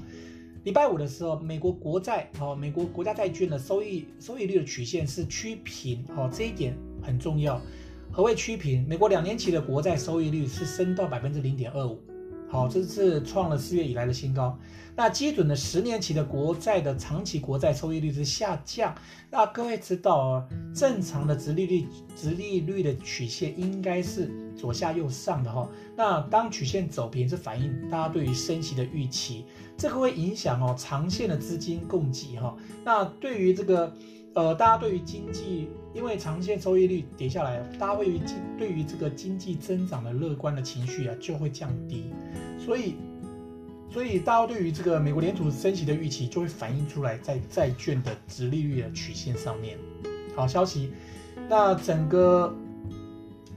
[0.66, 7.62] 礼拜五的时候，美国国债哦，美国国家债券的收益收益率的曲线是趋平哦，这一点很重要。
[8.10, 8.84] 何谓趋平？
[8.88, 12.00] 美国两年期的国债收益率是升到百分之零点二五，
[12.48, 14.58] 好，这是创了四月以来的新高。
[14.94, 18.94] 那基准的十年期的国债的长期国债收益率是下降。
[19.30, 25.68] 那各位知道啊，正常的殖利率殖利率的曲线应该是左下右上的哈。
[25.94, 29.44] 那当曲线走平，是反映大家对于升息的预期。
[29.76, 33.92] 这个会影响哦长线的资金供给哈，那对于这个
[34.36, 42.12] 呃大家对于经济，因为长线收益率跌下来，大家对于经对于这个经济增长的乐观的情绪啊就会降低，
[42.58, 42.96] 所以
[43.90, 49.78] 所以大家对于这个美国联储升息的预期就会反映出来在债券的殖利率的曲线上面。
[50.36, 50.92] 好消息，
[51.48, 52.54] 那整个。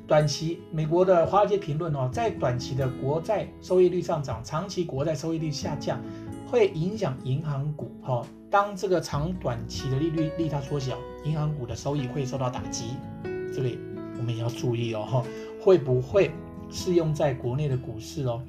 [0.08, 6.02] 短期美国的华尔街评论哦，在短期的国债收益率上涨，长期国债收益率下降，
[6.50, 8.26] 会影响银行股哈。
[8.50, 12.96] 当这个长短期的利率利差缩小，银行股的收益会受到打击，
[13.54, 13.78] 这里
[14.18, 15.24] 我们也要注意哦哈，
[15.62, 16.32] 会不会
[16.72, 18.42] 适用在国内的股市哦？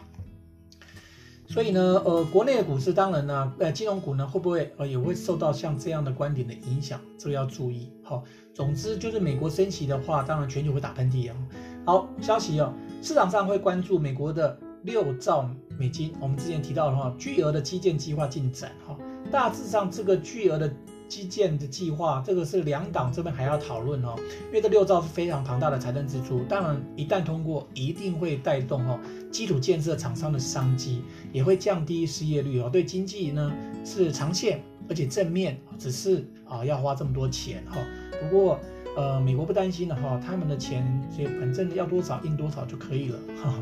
[1.46, 6.98] 所以呢，呃，国内的股市当然呢，呃，金融股呢会不会呃也会受到像这样的观点的影响？
[7.18, 7.90] 这个要注意。
[8.02, 11.36] 好，总之就是美国升息的话，当然全球会打喷嚏啊。
[11.84, 18.94] 好，消息哦，市场上会关注美国的六兆美金，我们之前提到的话，巨额的基建计划进展哈。
[19.32, 20.70] 大致上这个巨额的。
[21.10, 24.14] 基建的计划，这个是两党这边还要讨论哦，
[24.46, 28.96] 因为这六兆是非常庞大的财政支出，当然一旦通过，一定会带动哦
[29.28, 33.52] 基础建设厂商的商机，也会降低失业率哦，对经济呢
[33.84, 37.76] 是长线而且正面，只是啊要花这么多钱哈。
[38.20, 38.60] 不过
[38.96, 43.52] 呃美国不担心的哈，他们的钱所以反正要多少印多少就可以了哈。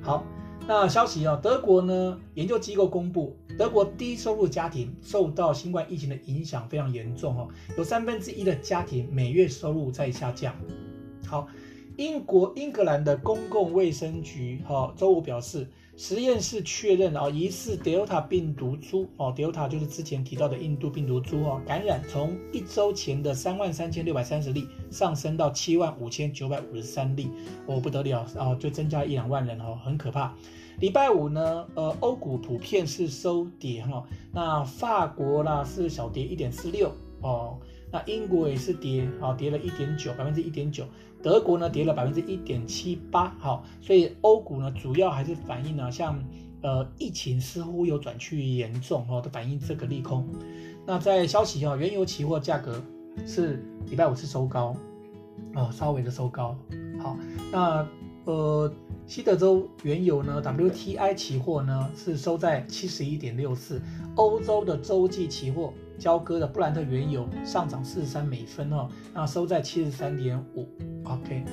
[0.00, 0.24] 好。
[0.68, 10.54] 那消息啊，德国呢研究机构公布，德国低收入家庭受到新冠疫情的影响非常严重哦，有三分之一的家庭每月收入在下降。
[11.26, 11.48] 好，
[11.96, 15.66] 英国英格兰的公共卫生局哈周五表示。
[16.00, 27.28] 实验室确认啊，疑似 Delta 病毒株哦，Delta 就是之前提到的印度病毒株哦，感染从一周前的三万三千六百三十例上升到七万五千九百五十三例，
[27.66, 30.32] 哦不得了哦，就增加一两万人哦，很可怕。
[30.78, 37.58] 礼拜五呢，呃，欧股普遍是收跌哈，那法国啦是小跌一点四六哦。
[37.90, 40.84] 那英国也是跌，好，跌了一点九，百分之一点九。
[41.22, 46.22] 德国呢跌了百分之一点七八，好，所以欧股呢主要还是反映呢，像
[46.62, 50.28] 呃疫情似乎有转趋严重，哈，都反映这个利空。
[50.86, 52.80] 那在消息哈，原油期货价格
[53.26, 54.76] 是礼拜五是收高，
[55.54, 56.56] 哦，稍微的收高，
[57.00, 57.16] 好，
[57.50, 57.84] 那
[58.24, 58.72] 呃
[59.06, 63.82] 西德州原油呢，WTI 期货呢是收在七十一点六四，
[64.14, 65.72] 欧洲的洲际期货。
[65.98, 70.68] 交割的布兰特原油上涨四十三美分哦，那收在七十三点五。
[71.04, 71.44] OK，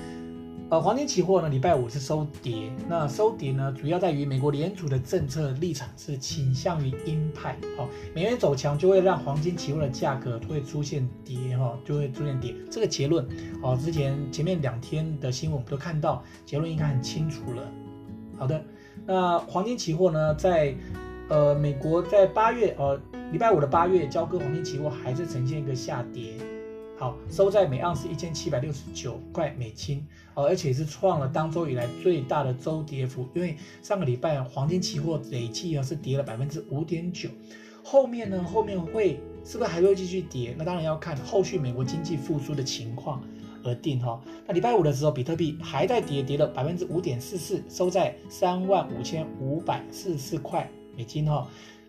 [0.69, 2.71] 呃，黄金期货呢，礼拜五是收跌。
[2.88, 7.58] 那收跌呢，主要在于美国联储的政策立场是倾向于鹰派。
[7.77, 12.53] 好，美元走强就会让黄金期货的价格会出现跌哈，就会出现跌。
[12.69, 13.25] 这个结论
[13.62, 17.63] 哦，之前前面两天的新闻我们都看到，结论应该很清楚了。
[18.38, 18.62] 好的，
[19.05, 20.75] 那黄金期货呢，在
[21.29, 22.99] 呃美国在八月呃。
[23.35, 26.35] 礼拜五的八月交割黄金期货还是呈现一个下跌，
[26.97, 33.27] 好，收在每盎司一千七百六十九块美金，哦，而且是创了当周以来最大的周跌幅。
[33.33, 37.27] 因为上个礼拜黄金期货累计啊是跌了百分之五点九，
[37.83, 40.55] 后面呢，后面会是不是还会继续跌？
[40.57, 43.21] 那当然要看后续美国经济复苏的情况
[43.65, 44.21] 而定哈。
[44.47, 51.45] 那礼拜五的时候，比特币还在跌，跌了百分之五点四四，收在三万五千五百四十四块美金哈。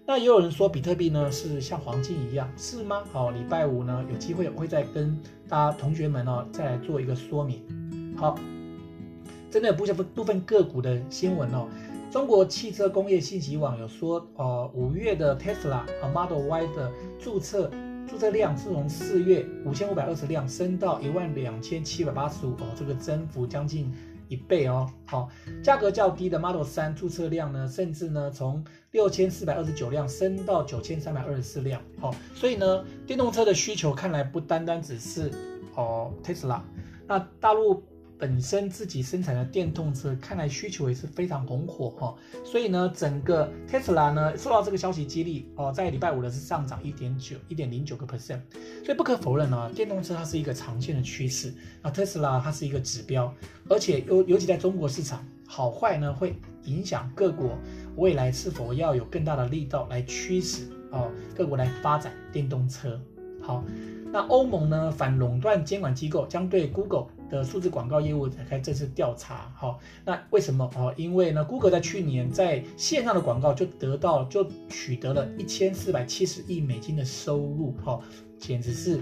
[0.08, 3.02] 那也有人说比特币呢是像黄金一样，是吗？
[3.12, 7.60] 好，礼拜五呢有机会我会再跟大家同学们呢再来做一个说明。
[8.16, 8.38] 好，
[9.50, 11.66] 针对部分部分个股的新闻哦，
[12.08, 17.68] 中国汽车工业信息网有说，呃，五月的 Tesla 和 Model Y 的注册
[18.06, 23.92] 注册量是从四月五千五百二十辆升到一万两千七百八十五哦，这个增幅将近。
[24.28, 25.28] 一倍哦，好，
[25.62, 35.30] 价格较低的 Model 三注册量呢，甚至呢从六千四百二十九辆升到九千三百二十四辆，好，所以呢，电动车的需求看来不单单只是
[35.74, 36.60] 哦 Tesla，
[37.06, 37.82] 那大陆。
[38.18, 48.40] 本身自己生产的电动车，看来需求也是非常红火哈，所以呢，整个 Tesla 呢受到这个消息激励哦，在礼拜五的是上涨一点九一点零九个 percent，
[48.84, 51.52] 所以不可否认呢，电动车它是一个长线的趋势，
[51.82, 53.32] 那 Tesla 它是一个指标，
[53.68, 57.58] 而且尤尤其在中国市场，好坏呢会影响各国
[57.96, 63.00] 未来是否要有更大的力道来驱使哦各国来发展电动车。
[63.42, 63.62] 好，
[64.10, 70.70] 那欧盟呢反垄断监管机构将对 Google 的数字广告业务展开正式调查，好，那为什么？
[70.76, 78.00] 哦，因为呢，Google 在去年在线上的广告就得到就取得了一千四百七十亿美金的收入，哈，
[78.38, 79.00] 简直是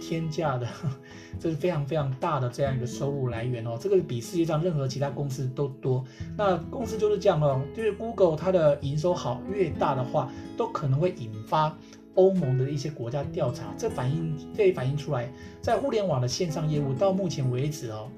[0.00, 0.66] 天价的，
[1.38, 6.04] 这是非常非常大的这样一个收入来源哦，这个比世界上任何其他公司都多。
[6.36, 11.76] 那公司就是这样哦，就是 Google 它的营收好越大的话，都可能会引发。
[12.14, 18.08] 欧盟的一些国家调查，这反映这也反映出来，在互联网的线上业务到目前为止哦，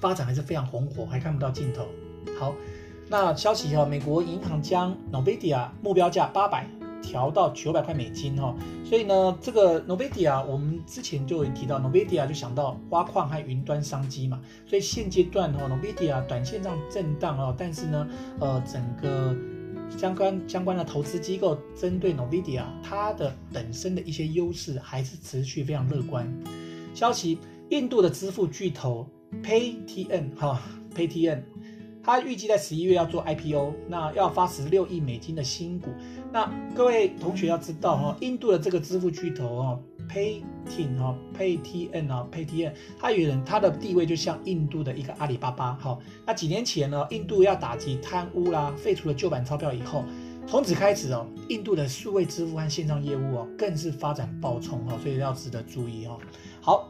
[0.00, 1.86] 发展还是非常红火，还看不到尽头。
[2.38, 2.54] 好，
[3.08, 6.66] 那消息哈、哦，美国银行将 Nvidia 目标价八百
[7.02, 19.36] 调到九百块美金哈、哦，所以呢，这个 Nvidia 我们之前就有提到 Nvidia 就想到挖矿和云端商机嘛，所以现阶段哈、哦、Nvidia 短线上震荡哦，但是呢，呃，整个。
[19.96, 26.26] 相关相关的投资机构针对 NVIDIA 它的本身的一些优势还是持续非常乐观。
[26.94, 27.38] 消息：
[27.70, 29.06] 印度的支付巨头
[29.42, 30.62] Paytm 哈
[30.94, 31.42] Paytm
[32.02, 35.90] 它预计在十一月要做 IPO，那要发十六亿美金的新股。
[36.32, 45.98] 那各位同学要知道哈，印度的这个支付巨头哈，Paytm 哈，Paytm 啊，Paytm，它有人它的地位就像印度的一个阿里巴巴哈。
[46.26, 50.04] 那几年前呢，印度要打击贪污啦，废除了旧版钞票以后，
[50.46, 56.16] 从此开始哦，印度的数位支付和线上业务哦，更是发展爆冲哈，所以要值得注意哈。
[56.60, 56.88] 好。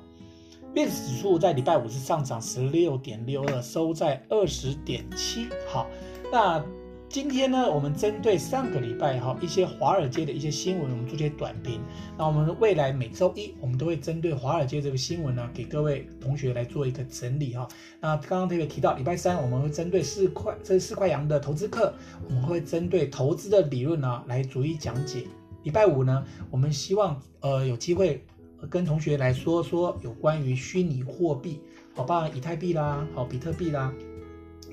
[0.74, 5.48] BIS 指数在礼拜五是上涨十六点六二，收在二十点七。
[5.68, 5.88] 好，
[6.30, 6.64] 那
[7.09, 11.80] 今天呢，我们针对上个礼拜哈一些华尔街的一些新闻，我们做些短评。
[12.16, 17.66] 那我们未来每周一，我们都会针对华尔街这个新闻呢，给各位同学来做一个整理哈。
[18.00, 21.92] 那刚刚特别提到，礼拜三我们会针对四块这四块羊的投资课，
[22.28, 25.24] 我们会针对投资的理论呢来逐一讲解。
[25.64, 28.24] 礼拜五呢，我们希望呃有机会。
[28.68, 31.61] 跟同学来说说有关于虚拟货币，
[31.94, 33.92] 好，包含以太币啦，好，比特币啦，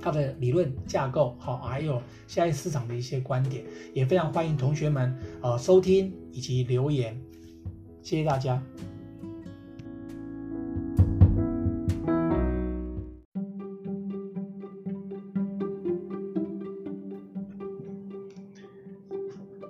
[0.01, 7.19] 它的理论架构，好，还有现在市场的一些观点，也非常欢迎同学们呃收听以及留言，
[8.01, 8.61] 谢谢大家。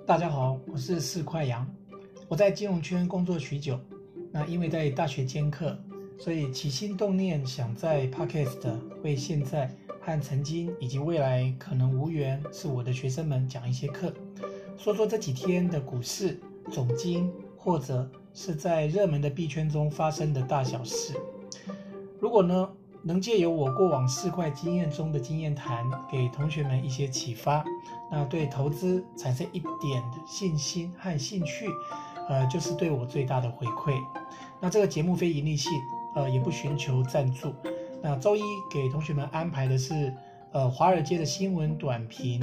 [0.04, 1.66] 大家好，我是四块羊，
[2.28, 3.78] 我在金融圈工作许久。
[4.30, 5.76] 那因为在大学兼课，
[6.18, 14.12] 所以起心动念想在 Podcast 为现在和曾经以及未来可能无缘是我的学生们讲一些课，
[14.76, 16.38] 说说这几天的股市、
[16.70, 21.14] 总经，或者是在热门的币圈中发生的大小事。
[22.20, 22.68] 如果呢，
[23.02, 27.64] 能借由我过往四块经验中的经验谈，给同学们一些启发，
[28.10, 31.68] 那对投资产生一点的信心和兴趣。
[32.28, 33.94] 呃，就是对我最大的回馈。
[34.60, 35.72] 那这个节目非盈利性，
[36.14, 37.54] 呃，也不寻求赞助。
[38.02, 40.12] 那周一给同学们安排的是，
[40.52, 42.42] 呃，华尔街的新闻短评。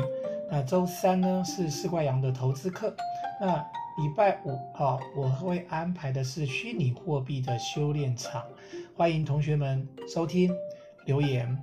[0.49, 2.95] 那周三呢是四怪羊的投资课。
[3.39, 3.57] 那
[3.97, 8.43] 礼拜五哈，我会安排的是虚拟货币的修炼场。
[8.95, 10.53] 欢迎同学们收听
[11.05, 11.61] 留言。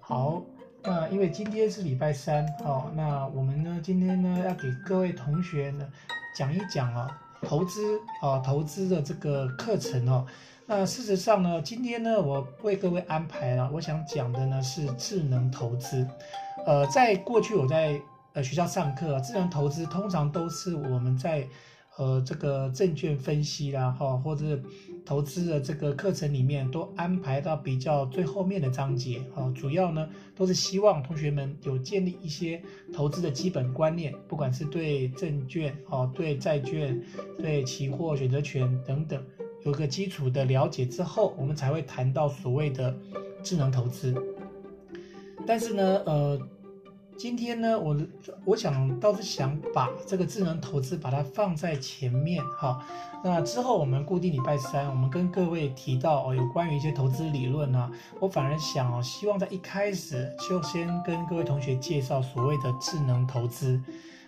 [0.00, 0.42] 好，
[0.82, 5.86] 那因为今天是礼拜三，好，那我们呢今天呢要给各位同学呢
[6.34, 7.22] 讲一讲啊。
[7.42, 10.26] 投资啊，投资的这个课程哦，
[10.66, 16.06] 那事实上呢，今天呢，我为各位安排了，我想讲的呢是智能投资。
[16.66, 18.00] 呃，在过去我在
[18.32, 21.46] 呃学校上课，智能投资通常都是我们在。
[21.98, 24.60] 呃，这个证券分析啦，哈，或者
[25.04, 32.60] 投资的这个课程里面都安排到比较最后面的章节，哈，主要呢都是希望同学们有建立一些
[32.92, 37.02] 投资的基本观念，不管是对证券，哦，对债券，
[37.38, 39.22] 对期货、选择权等等，
[39.64, 42.94] 有个基础的了解之后，我们才会谈到所谓的
[43.42, 44.14] 智能投资。
[45.46, 46.38] 但是呢，呃。
[47.18, 47.96] 今天呢，我
[48.44, 52.78] 我想倒是想把这个智能投资把它放在前面哈。
[53.24, 63.80] 那之后我们固定礼拜三，我们跟各位提到哦，有关于一些投资理论呢，我反而想哦，希望在一开始就先跟各位同学介绍所谓的智能投资。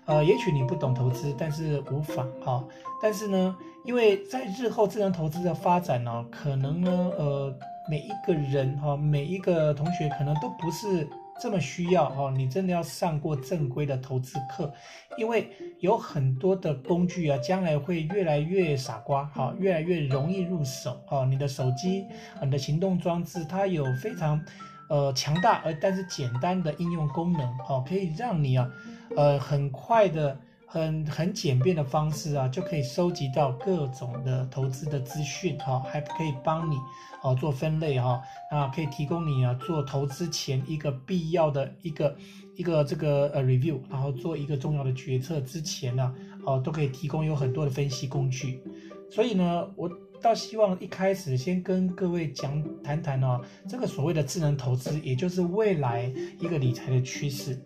[0.07, 2.64] 呃，也许你不懂投资，但是无妨哈。
[3.03, 7.55] 但是呢，因为在日后智能投资的发展呢，可能呢，呃，
[7.90, 11.07] 每一个人哈，每一个同学可能都不是。
[11.40, 14.72] 这么需要哦，你真的要上过正规的投资课，
[15.16, 21.24] 因为有很多的工具啊，将来会越来越傻瓜哈，越来越容易入手哦。
[21.24, 22.05] 你的手机，
[22.42, 24.40] 你的行动装置，它有非常
[24.88, 28.68] 呃强大而但是简单的应用功能哦，可以让你啊，
[29.16, 30.38] 呃很快的。
[30.68, 36.76] 很很简便的方式啊，就可以收集到各种的投资的资讯哈，还可以帮你
[37.22, 42.16] 哦做分类哈，啊可以提供你啊做投资前一个必要的一个
[42.57, 48.62] 一个这个呃 review，然后做一个重要的决策之前呢，哦都可以提供有很多的分析工具，
[49.11, 49.90] 所以呢我。
[50.20, 57.59] 倒希望一开始先跟各位讲谈谈哦，这个所谓的智能投资，也就是未来一个理财的趋势。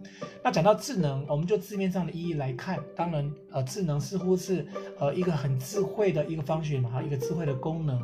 [0.45, 4.67] 那讲到智能，我们就字面上的意义来看，当然呃，智能似乎是
[4.99, 7.99] 呃一个很智慧的一个方式嘛，一个智慧的功能。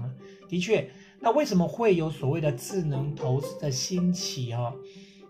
[0.49, 0.89] 的确，
[1.21, 4.73] 那为什么会有所谓的智能投资的兴起啊？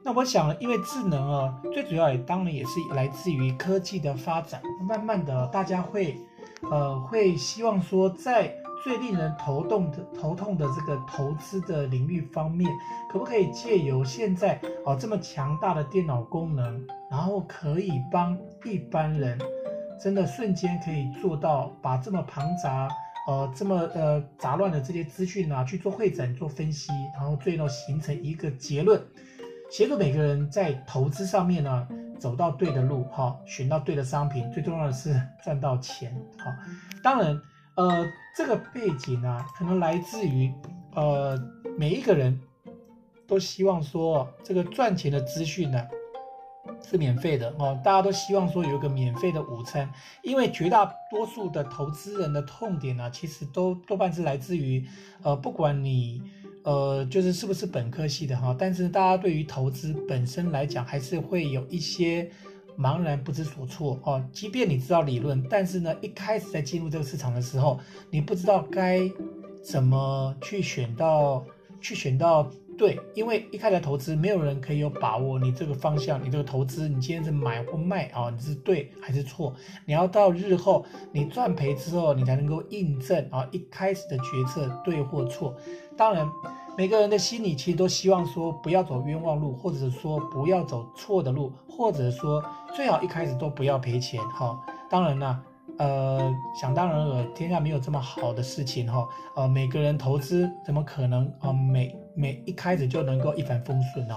[0.05, 6.17] 那我想，因为智能啊，最主要也当然也是来自于科技的发展，慢慢的大家会
[6.71, 8.55] 呃会希望说在。
[8.83, 12.71] 最令人头痛的头痛的这个投资的领域方面，
[13.11, 19.39] 可不可以借由现在哦这么强大的电脑功能，然后可以帮一般人
[20.01, 22.89] 真的瞬间可以做到把这么庞杂
[23.27, 29.01] 呃这么呃杂乱的这些资讯啊去做汇整、做分析，然后最后形成一个结论。
[29.71, 31.87] 协助每个人在投资上面呢
[32.19, 36.57] 走到对的路，哈，选到对的商品，最重要的是赚到钱，哈。
[37.03, 37.39] 当然，
[37.79, 38.05] 呃，
[38.37, 40.53] 这个背景呢，可能来自于
[40.95, 41.39] 呃
[41.79, 42.39] 每一个人
[43.27, 45.81] 都希望说这个赚钱的资讯呢。
[46.85, 49.91] 是免费的哦，大家都希望说有一个免费的午餐，
[50.23, 54.87] 因为绝大多数的投资人的痛点呢、其实都多半是来自于，
[55.23, 56.23] 呃，不管你，
[56.65, 62.31] 呃，就是是不是本科系的哈，但是大家对于投资本身来讲，还是会有一些
[62.79, 64.25] 茫然不知所措哦。
[64.33, 67.79] 即便你知道理论，但是呢，一开始在进入这个市场的时候，
[68.11, 69.11] 你不知道该
[69.65, 71.45] 怎么去选到，
[71.81, 72.49] 去选到。
[72.79, 78.31] 对，因为一开始投资，没有人可以有把握你这个方向，你这个投资，你今天是买或卖啊？
[78.31, 79.53] 你是对还是错？
[79.85, 85.57] 你要到日后你赚赔之后，你才能够印证啊一开始的决策对或错。
[85.97, 86.25] 当然，
[86.79, 92.41] 每个人的心里其实都希望说不要走冤枉路，或者说不要走错的路，或者说
[92.73, 94.57] 最好一开始都不要赔钱哈。
[94.89, 95.43] 当然啦。
[95.77, 99.07] 呃，想当然了，天下没有这么好的事情哈。
[99.37, 104.17] 呃，每个人投资怎么可能啊、每每一开始就能够一帆风顺呢？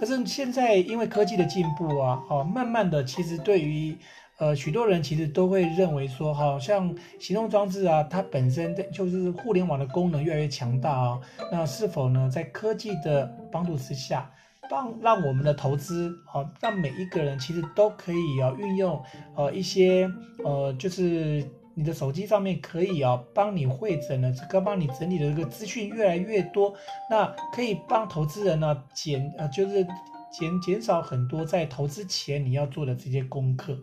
[0.00, 3.96] 可是现在因为科技的进步啊，哦，慢慢的，其实对于
[4.38, 11.20] 呃许多人其实都会认为说，好像行动装置啊，它本身的就是互联网的功能越来越强大啊。
[11.52, 14.30] 那是否呢，在科技的帮助之下？
[14.70, 19.02] 帮让我们的投资啊，让每一个人其实都可以啊运用
[19.34, 20.06] 呃一些
[20.44, 26.74] 呃就是你的手机上面可以啊帮你汇整的这个帮你整理的这个资讯越来越多，
[27.08, 29.82] 那可以帮投资人呢减呃就是
[30.30, 33.74] 减减少很多在投资前你要做的这些功课。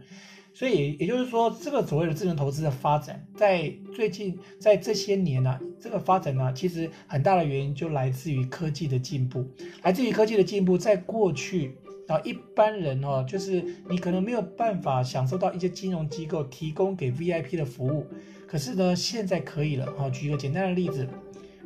[0.58, 9.46] 所以也就是说，这个所谓的智能投资的发展，在最近在这些年呢、这个发展呢，其实很大的原因就来自于科技的进步，
[9.84, 10.78] 来自于科技的进步。
[10.78, 11.76] 在过去
[12.08, 18.08] 啊，一般人哦，就是你可能没有办法享受到一些金融机构提供给 VIP 的服务，
[18.48, 19.86] 可是呢，现在可以了。
[19.98, 21.06] 哈，举一个简单的例子。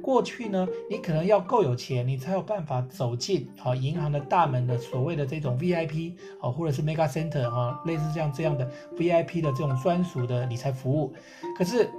[0.01, 11.13] 过去呢，你可能要够有钱，你才有办法走进啊银行的大门的所谓的这种 VIP 啊，或者是 Mega Center 啊，类似像这样的 VIP 的这种专属的理财服务。
[11.57, 11.89] 可是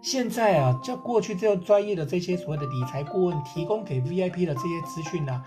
[0.00, 5.42] 现在啊，叫过去这样专业的这些所谓的理财顾问提供给 VIP 的这些资讯呢。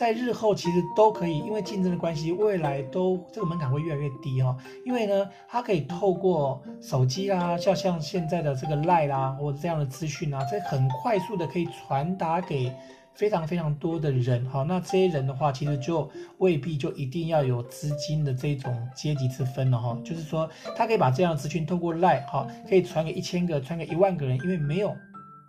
[0.00, 4.56] 在日后其实都可以，因为竞争的关系，未来都这个门槛会越来越低哈。
[4.86, 12.72] 因为呢，它可以透过手机啦，像像现在的这个 Line 啦，或者这样的资讯啊，这很快速的可以传达给
[13.12, 14.62] 非常非常多的人哈。
[14.66, 19.98] 那这些人的话，其实就未必就一定要有资金的这种阶级之分了哈。
[20.02, 24.96] 就是说，他可以把这样的资讯透过 Line 哈，可以传给一千个，传给一万个人，因为没有。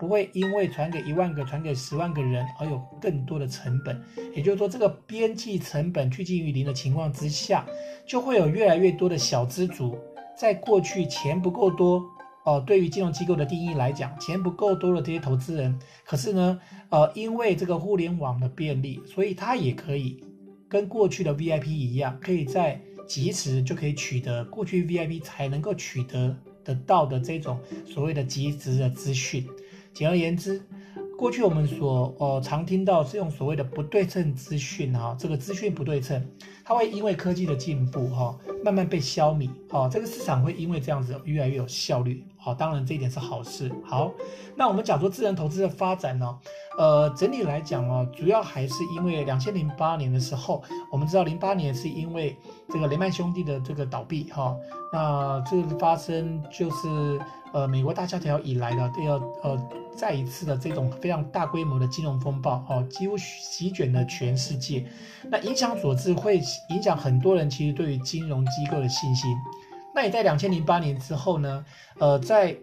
[0.02, 4.02] 不会因为传给一万个、传给十万个人而有更多的成本，
[4.34, 7.64] 也就是说，这个边际成本趋近于零的情况之下，
[8.04, 9.96] 就会有越来越多的小资族。
[10.36, 12.02] 在过去钱不够多
[12.44, 20.20] 哦，对于金融机构的定义来讲，钱不够多的这些投资人，可是呢，呃，因为这个互联网的便利，所以他也可以
[20.68, 29.46] 跟过去的 VIP 一样，可以在即时就可以取得过去 VIP 才能够取得得到的这种所谓的即时的资讯。
[29.92, 30.62] 简而言之，
[31.18, 36.26] 过去我们所呃常听到是用所谓的不对称资讯哈，这个资讯不对称，
[36.64, 43.70] 它会因为科技的进步哈，慢慢被消弭，哈，这个市场会因为这样子越来越有效率，好，当然这一点是好事。
[43.84, 44.10] 好，
[44.56, 46.38] 那我们讲说智能投资的发展呢，
[46.78, 52.34] 呃，整体来讲哦，主要还是因为两千零八年的时候，我们知道零八年是因为
[52.70, 54.56] 这个雷曼兄弟的这个倒闭哈，
[54.92, 57.20] 那这个发生就是
[57.52, 59.68] 呃美国大萧条以来的第二呃。
[59.94, 64.86] 再一次的这种非常大规模的金融风暴，哦，几乎席卷了全世界。
[65.28, 66.40] 那影响所致，会
[66.70, 69.30] 影响很多人其实对于金融机构的信心。
[69.94, 71.62] 那也在两千零八年之后呢，
[71.98, 72.56] 呃，在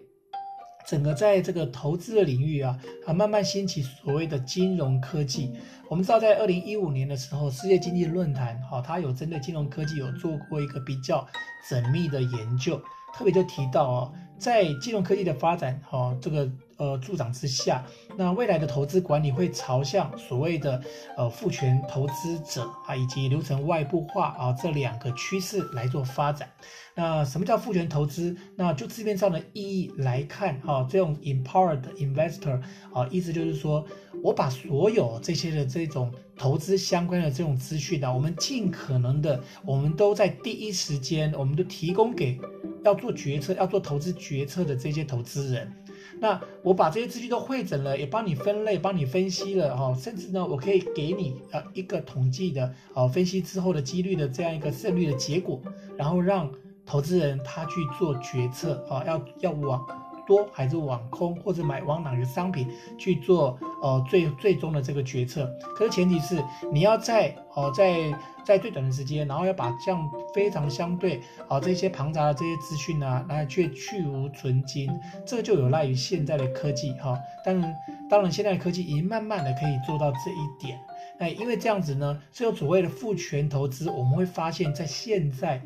[0.88, 2.76] 整个在这个投资的领域啊，
[3.06, 5.52] 啊，慢慢兴起所谓的金融科技。
[5.88, 11.24] 我们知道，在二零一五年的时候，世界经济论坛，哈，它有针对金融科技有做过一个比较
[11.70, 12.82] 缜密的研究，
[13.14, 16.50] 特别就提到哦，在金融科技的发展，哈，这个。
[16.80, 17.84] 呃，助长之下，
[18.16, 20.82] 那未来的投资管理会朝向所谓的
[21.14, 26.48] 呃父权投资者啊，以及流程外部化啊这两个趋势来做发展。
[26.94, 28.34] 那什么叫父权投资？
[28.56, 32.58] 那就字面上的意义来看，哈、啊，这种 empowered investor
[32.94, 33.84] 啊，意思就是说
[34.22, 42.40] 我把所有这些的这种投资相关的这种资讯呢，我们尽可能的，我们都在第一时间，我们都提供给
[42.84, 45.72] 要做决策、要做投资决策的这些投资人。
[46.18, 55.60] 那我把这些资讯都汇整了，也帮你分类，帮你分析了哈，甚至呢，我可以给你呃一个统计的呃分析之后的几率的这样一个胜率的结果，
[55.96, 56.50] 然后让
[56.84, 59.86] 投资人他去做决策啊，要要往
[60.30, 65.50] 多还是往空，或者买往哪个商品去做呃最最终的这个决策。
[65.74, 66.40] 可是前提是
[66.72, 68.14] 你要在哦在。
[68.42, 74.90] 在最短的时间，然后要把这样非常相对啊这些庞杂的这些资讯呢，来去去芜存菁，
[75.26, 77.16] 这个就有赖于现在的科技哈。
[77.44, 77.76] 当然，
[78.08, 80.80] 当然现在的科技已经慢慢的可以做到这一点。
[81.20, 85.62] 那因为这样子呢，是有所谓的复权投资，我们会发现，在现在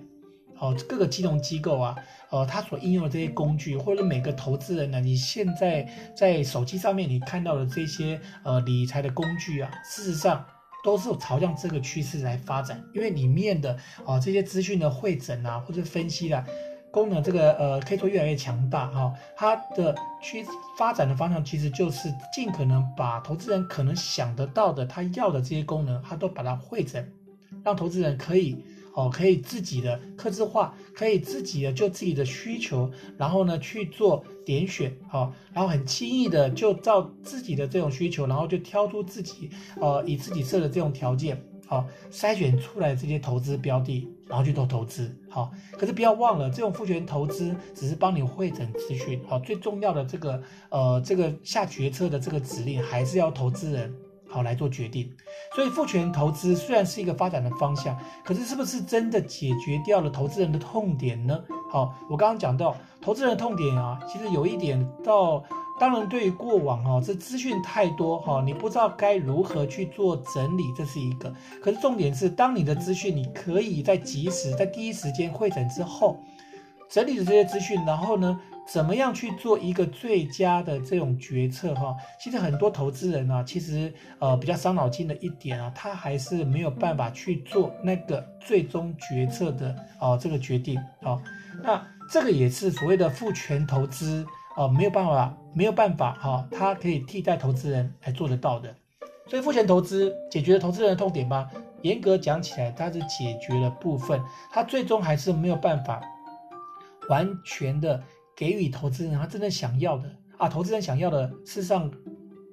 [0.59, 1.97] 哦各个金融机构啊，
[2.35, 10.45] 呃，它所应用的这些工具，或者每个投资人呢，你现在在手机上面你看到的这些呃理财的工具啊，事实上。
[10.85, 13.75] 都是朝向这个趋势来发展，因为里面的
[14.05, 16.45] 啊这些资讯的汇整啊或者分析啦、
[16.91, 20.45] 功能这个呃可以说越来越强大哈、它的趋
[20.77, 27.03] 发展的方向其实就是尽可能把投资人可能想得到的他要的这些功能，他都把它汇整，
[27.65, 28.63] 让投资人可以。
[28.95, 53.93] 哦，可以自己的客制化，可以自己的就自己的需求，然后呢去做点选，好、哦，然后很轻易的就照自己的这种需求，然后就挑出自己，呃，以自己设的这种条件，好、筛选出来这些投资标的，然后去做投资，好、可是不要忘了，这种复权投资只是帮你汇诊资讯，好、最重要的这个，呃，这个下决策的这个指令还是要投资人。
[54.35, 55.09] 好来做决定，
[55.55, 61.41] 所以复权投资虽然是一个发展的方向，可是是不是真的解决掉了投资人的痛点呢？
[61.71, 65.45] 好，我刚刚讲到投资人的痛点啊，其实有一点到，
[65.79, 71.33] 当然对于过往哈、啊，这资讯太多哈、你不知道该如何去做整理，这是一个。
[71.63, 76.19] 可是重点是，当你的资讯你可以在及时在第一时间汇整之后，
[76.91, 81.95] 整理的这些资讯，然后呢，怎么样去做一个最佳的这种决策哈？
[82.19, 91.23] 其实很多投资人啊，其实呃比较伤脑筋的一点啊，他还是没有办法去做那个最终决策的啊、这个决定啊。
[91.63, 98.75] 那这个也是所谓的复权投资啊、没有办法没有办法哈，它可以替代投资人来做得到的。
[99.27, 101.51] 所以复权投资解决了投资人的痛点吗？
[101.83, 106.01] 严格讲起来，它是解决了部分，它最终还是没有办法
[107.11, 108.03] 完全的。
[108.37, 111.91] 给予投资人他真的想要的啊，投资人想要的，事实上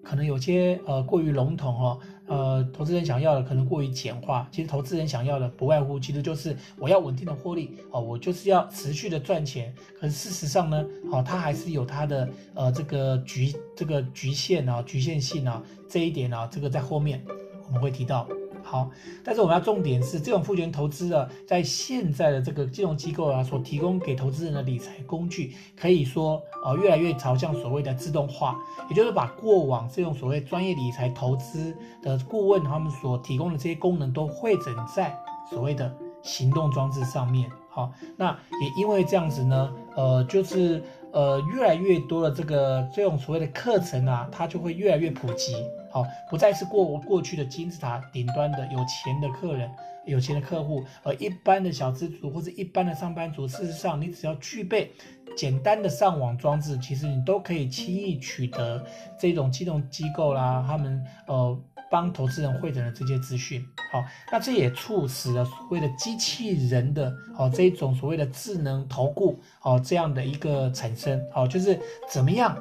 [0.03, 4.47] 可能有些呃过于笼统哦，呃，投资人想要的可能过于简化。
[4.51, 9.73] 其实投资人想要的不外乎其实就是我要稳定的获利哦，我就是要持续的赚钱。
[9.99, 17.23] 可是事实上呢，哦，它还是有它的呃这个局这个局限啊、局限性啊这一点啊，这个在后面
[17.67, 18.27] 我们会提到。
[18.72, 18.89] 好，
[19.22, 28.57] 但是我们要重点是，这种复权投资啊，在现在的这个金融机构啊，所提供给投资人的理财工具，可以说呃越来越朝向所谓的自动化，
[28.89, 35.13] 也就是把过往这种所谓专业理财投资的顾问他们所提供的这些功能，都汇整在
[35.49, 35.93] 所谓的
[36.24, 37.51] 行动装置上面。
[37.69, 40.82] 好，那也因为这样子呢，呃，就是
[41.12, 45.53] 呃越来越多的这个这种所谓的课程啊，它就会越来越普及。
[45.91, 49.70] 好，不再是过过去的金字塔顶端的有钱的客人、
[50.05, 54.91] 有钱的客户，而一般的小资族或者一般的上班族，事实上，你只要具备
[55.36, 58.82] 简单的上网装置，其实你都可以轻易取得
[59.20, 61.59] 这种金融机构啦，他们呃
[61.91, 63.63] 帮投资人汇整的这些资讯。
[63.91, 71.21] 好，那这也促使了所谓的机器人的哦这一种所谓的智能投顾哦这样的一个产生。
[71.31, 71.79] 好，就是
[72.09, 72.57] 怎么样？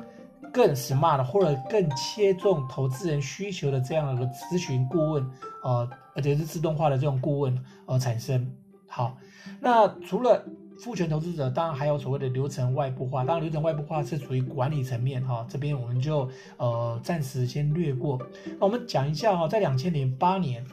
[0.52, 5.24] 更 smart 或者更切中投资人需求的这样的一个咨询顾问，
[5.62, 7.56] 呃，而且是自动化的这种顾问
[7.86, 8.50] 而产生。
[8.88, 9.16] 好，
[9.60, 10.44] 那除了
[10.82, 13.22] 复权投资者，当然还有所谓的流程外部化。
[13.22, 18.18] 当然，流程外部化是属于管理层面哈、哦，这边我们就呃暂时先略过。
[18.58, 20.64] 那我们讲一下哈、哦，在两千零八年，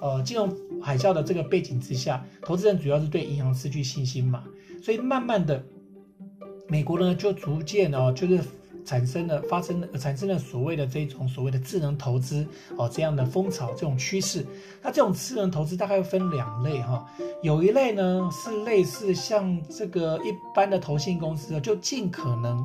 [0.00, 0.52] 呃，金融
[0.82, 4.44] 海啸的这个背景之下，投资人主要是对银行失去信心嘛，
[4.82, 5.64] 所以慢慢的，
[6.68, 8.40] 美国呢就逐渐哦，就是。
[8.84, 14.44] 产生了发生了产生了所谓的这种所谓的智能投资哦，这样的风潮这种趋势，
[14.82, 17.06] 那这种智能投资大概分两类哈，
[17.42, 22.64] 有一类呢是类似像这个一般的投信公司，就尽可能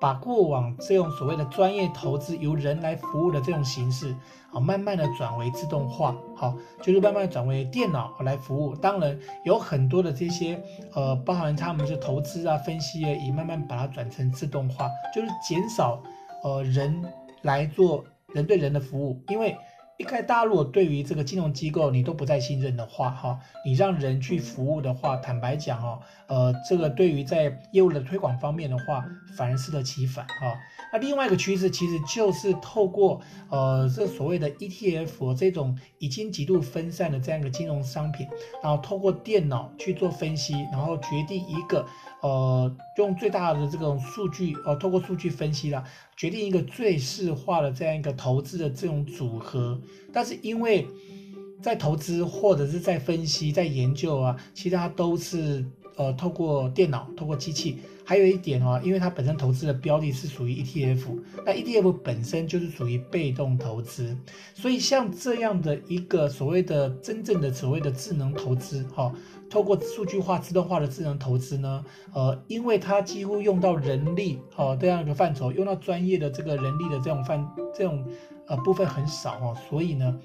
[0.00, 4.14] 把过往这种所谓的专业投资由人来服务的这种形式。
[4.50, 8.74] 好，慢慢的转为自动化，好，就是慢慢转为电脑来服务。
[8.74, 10.58] 当然有很多的这些，
[10.94, 16.02] 呃，包含他们是投资啊、分析啊，也慢慢把它转成自动化，就是减少，
[16.42, 17.04] 呃，人
[17.42, 19.22] 来做人对人的服务。
[19.28, 19.54] 因为
[19.98, 29.04] 一开大如果对于这个金融机构你都不再信任的话，哈，你让人去服务的话，坦白讲哦，呃，这个对于在业务的推广方面的话，
[29.36, 30.56] 反而适得其反哈。
[30.92, 33.20] 那另外一个趋势其实就是透过
[33.50, 38.26] 呃这所谓的 ETF 这种已经极度分散的这样一个金融商品，
[38.62, 41.84] 然后透过电脑去做分析，然后决定一个
[42.20, 45.84] 呃用最大的这种数据，呃透过数据分析啦，
[46.16, 49.80] 决定一个最适化的这样一个投资的这种组合。
[50.12, 50.86] 但是因为
[51.62, 55.64] 在投资或者是在分析、在研究啊，其实它都是
[55.96, 57.78] 呃透过电脑、透过机器。
[58.04, 64.16] 还有一点哦，因为它本身投资的标的是属于 ETF，那 ETF 本身就是属于被动投资，
[64.54, 69.12] 所以像这样的一个所谓的真正的所谓的智能投资，哈，
[69.50, 78.04] 透过数据化、自动化的智能投资呢，呃，因为它几乎用到人力，哦，这样一个范畴，用到专业的这个人力的这种范这种
[78.46, 80.18] 呃部分很少哦，所以呢。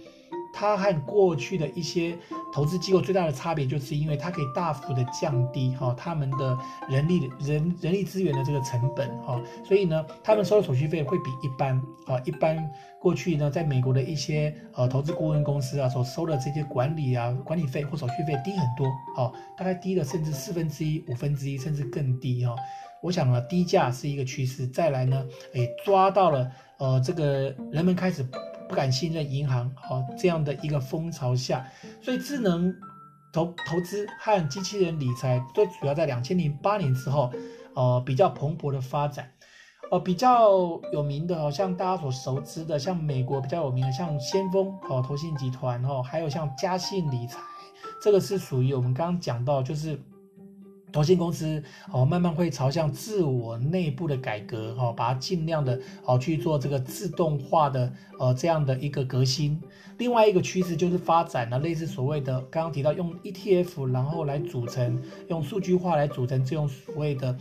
[0.54, 2.16] 它和过去的一些
[2.54, 11.76] 投资机构最大的差别，就是因为它可以大幅的降低哈他们的人力人人力资源的这个成本哈，所以呢，他们收的手续费会比一般
[12.06, 12.56] 啊一般
[13.02, 18.86] 过去呢，在美国的一些呃投资顾问公司啊所收的这些管理啊管理费或手续费低很多
[19.18, 22.56] 哦，大概低了甚至四分之一、五分之一甚至更低哈。
[23.02, 28.24] 我想呢，低价是一个趋势，再来呢，诶抓到了呃这个人们开始。
[28.74, 31.64] 不敢信任银行，哦，这样的一个风潮下，
[32.02, 32.74] 所以智能
[33.32, 37.32] 投投资和机器人理财都主要在两千零八年之后，
[37.76, 39.30] 呃，比较蓬勃的发展。
[39.92, 40.50] 呃，比较
[40.92, 47.40] 有名的，像大家所熟知的，像美国比较有名的，像先锋哦，投信集团哦，还有像嘉信理财，
[48.02, 50.02] 这个是属于我们刚刚讲到，就是。
[50.94, 59.60] 投信公司哦，慢慢会朝向自我内部的改革哈，把它尽量的哦去做这个自动化的呃这样的一个革新。
[59.98, 67.36] 另外一个趋势就是发展了类似所谓的刚刚提到用 ETF 然后来组成，用数据化来组成这种所谓的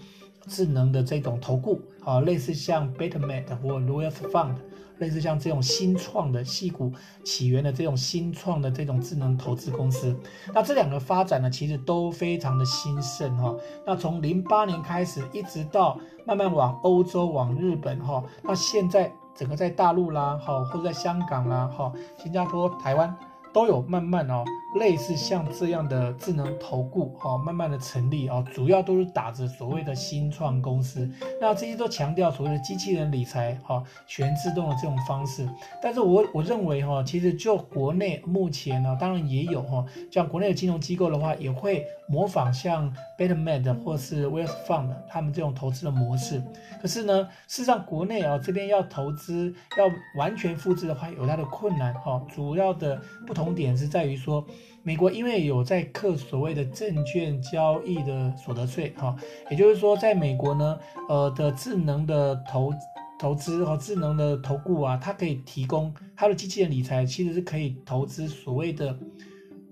[0.46, 4.55] 智能的这种投顾啊，类似像 Betterment 或 Wealth Fund。
[5.03, 6.92] 类似像这种新创的戏骨
[7.24, 10.16] 起源的这种新创的这种智能投资公司，
[10.55, 13.53] 那这两个发展呢，其实都非常的兴盛哈。
[13.84, 23.12] 那从零八年开始，一直到慢慢往欧洲、往日本哈，那现在整个在大陆啦哈，或者在香港啦哈、新加坡、台湾。
[23.53, 24.44] 都有慢慢哦，
[24.78, 31.09] 类似像这样的智能投顾哦，慢慢的成立哦，主要都是打着所谓的新创公司，
[31.40, 35.48] 那这些都强调所谓的机器人理财哈，全自动的这种方式。
[35.82, 46.42] 但是我我认为哈，其实就国内目前呢，当然也有哈，像国内的金融机构的话，也会模仿像 Betterment 或是 Wealth Fund 他们这种投资的模式。
[46.80, 53.42] 可是呢，事实上国内啊这边要投资要完全复制的话，有它的困难哈，主要的不同。
[53.42, 54.46] 重点是在于说，
[54.84, 59.14] 美国因为有在课所谓的证券交易的所得税，哈，
[59.50, 62.72] 也就是说，在美国呢，呃的智能的投
[63.18, 68.96] 投资和智能的投顾啊，它可以提供它的机器人理财，其实是可以投资所谓的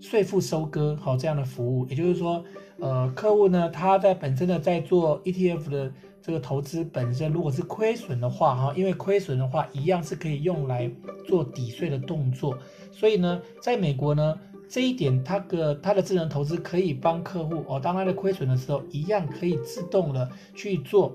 [0.01, 1.87] 税负收割，好这样的服务。
[1.87, 2.43] 也就是说，
[2.79, 5.93] 呃，客户呢，他在本身的在做 ETF 的
[6.23, 10.91] 这个投资本身，如果是亏损的话，哈，因为亏损的话，一样是可以用来
[11.27, 12.59] 做抵税的动作。
[12.91, 14.39] 所以呢，在美国呢，
[14.69, 21.15] 这一点它的它的智能投资可以帮客户哦，当他的亏损的时候，一样可以自动的去做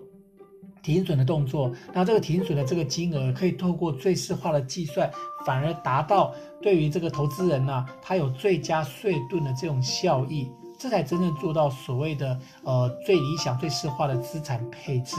[0.86, 1.72] 停损的动作。
[1.92, 5.10] 那这个停损的这个金额，可以透过最适化的计算，
[5.44, 6.32] 反而达到
[6.62, 10.52] 对于这个投资人呢、他有最佳税盾的这种效益。
[10.78, 15.16] 这才真正做到所谓的呃最理想、最适化的资产配置。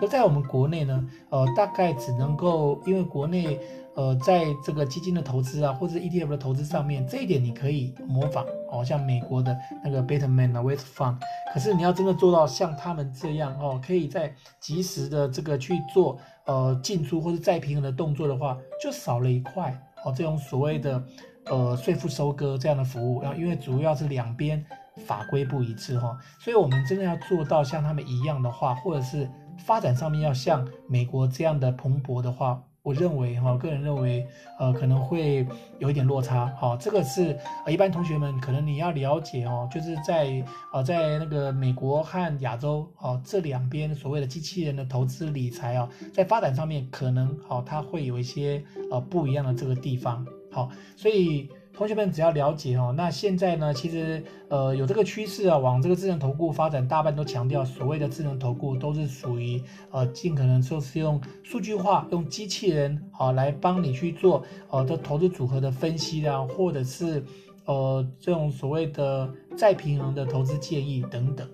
[0.00, 3.58] 而在我们国内呢，呃，大概只能够因为国内
[3.98, 11.16] 呃在这个基金的投资啊，或者 ETF 的投资上面，这一点你可以模仿，哦，像美国的那个 Betterment 啊、Wealth Fund。
[11.52, 21.02] 可是你要真的做到像他们这样哦，可以在及时的这个去做呃进出或者再平衡的动作的话，就少了一块哦，这种所谓的
[21.46, 23.20] 呃税负收割这样的服务。
[23.20, 24.64] 然后因为主要是两边。
[25.06, 34.26] 法规不一致哈，所以我们真的要做到像他们一样的话，或者是发展上面要像美国这样的蓬勃的话，我认为哈，个人认为
[34.58, 35.46] 呃可能会
[35.78, 36.76] 有一点落差哈。
[36.80, 51.50] 这个是呃一般同学们可能你要了解哦，就是在呃在那个美国和亚洲哦这两边所谓的机器人的投资理财啊，在发展上面可能好它会有一些呃不一样的这个地方好，所以。
[51.78, 59.62] 同学们只要了解哦，那现在呢，其实呃有这个趋势啊，往这个智能投顾发展，大半都强调所谓的智能投顾都是属于
[59.92, 67.24] 呃尽可能就是用数据化、用机器人啊来帮你去做呃的投资组合的分析啊，或者是
[67.64, 71.48] 呃这种所谓的再平衡的投资建议等等。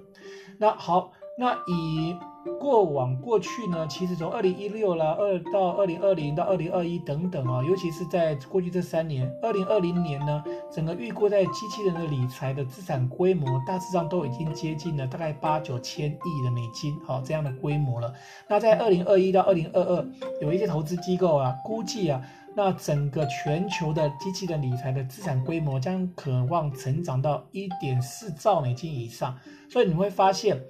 [0.57, 2.17] 那好，那以
[2.61, 18.13] 过往过去呢，其实从二零一六啦，二到二零二零到二零二一等等啊，尤其是在过去这三年，二零二零年呢，整个预估在机器人的理财的资产规模，大致上都已经接近了大概八九千亿的美金，好，这样的规模了。
[18.49, 20.07] 那在二零二一到二零二二，
[20.41, 22.21] 有一些投资机构啊，估计啊，
[22.55, 29.39] 那整个全球的机器人理财的资产规模将可望成长到一点四兆美金以上，
[29.71, 30.61] 所以你会发现。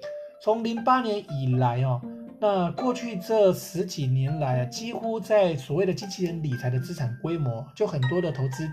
[0.45, 1.99] 从零八年以来哦，
[2.39, 8.69] 那过去这十几年来啊，几乎在所谓的机器人理财的资产规模，就很多的投资，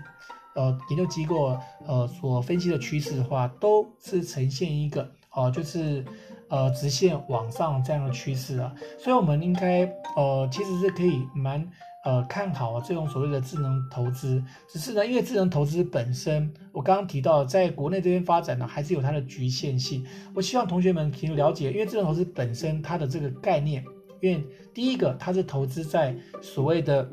[0.53, 1.57] 呃，研究机构
[1.87, 6.05] 呃所分析的趋势的话，都是呈现一个、呃，就是
[6.47, 11.67] 呃直线往上这样的趋势啊，所以我们应该呃其实是可以蛮。
[12.03, 20.05] 呃，看好这种所谓的智能投资，只是呢，因为智能投资本身，我刚刚提到，在国内这边发展呢，还是有它的局限性。
[20.33, 23.83] 我希望同学们可以了解，因为智能投资本身它的这个概念，
[24.21, 27.09] 因为第一个它是投资在所谓的。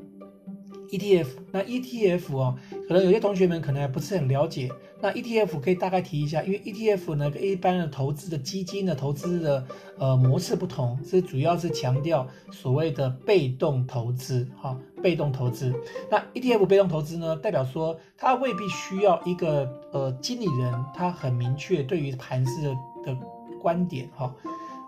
[0.93, 4.71] ETF，那 ETF 哦，可能有些同学们可能还不是很了解。
[5.03, 9.67] 那 ETF 可以大概提一下，因为 ETF 呢跟一般的投资的基金的投资的
[9.99, 15.73] 呃模式不同，是主要是强调所谓的被动投资哈、被动投资。
[16.11, 22.75] 那 ETF 被动投资呢，代表说它未必需要一个呃经理人，他很明确对于盘势的
[23.05, 23.17] 的
[23.59, 24.35] 观点哈、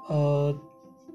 [0.09, 0.55] 呃，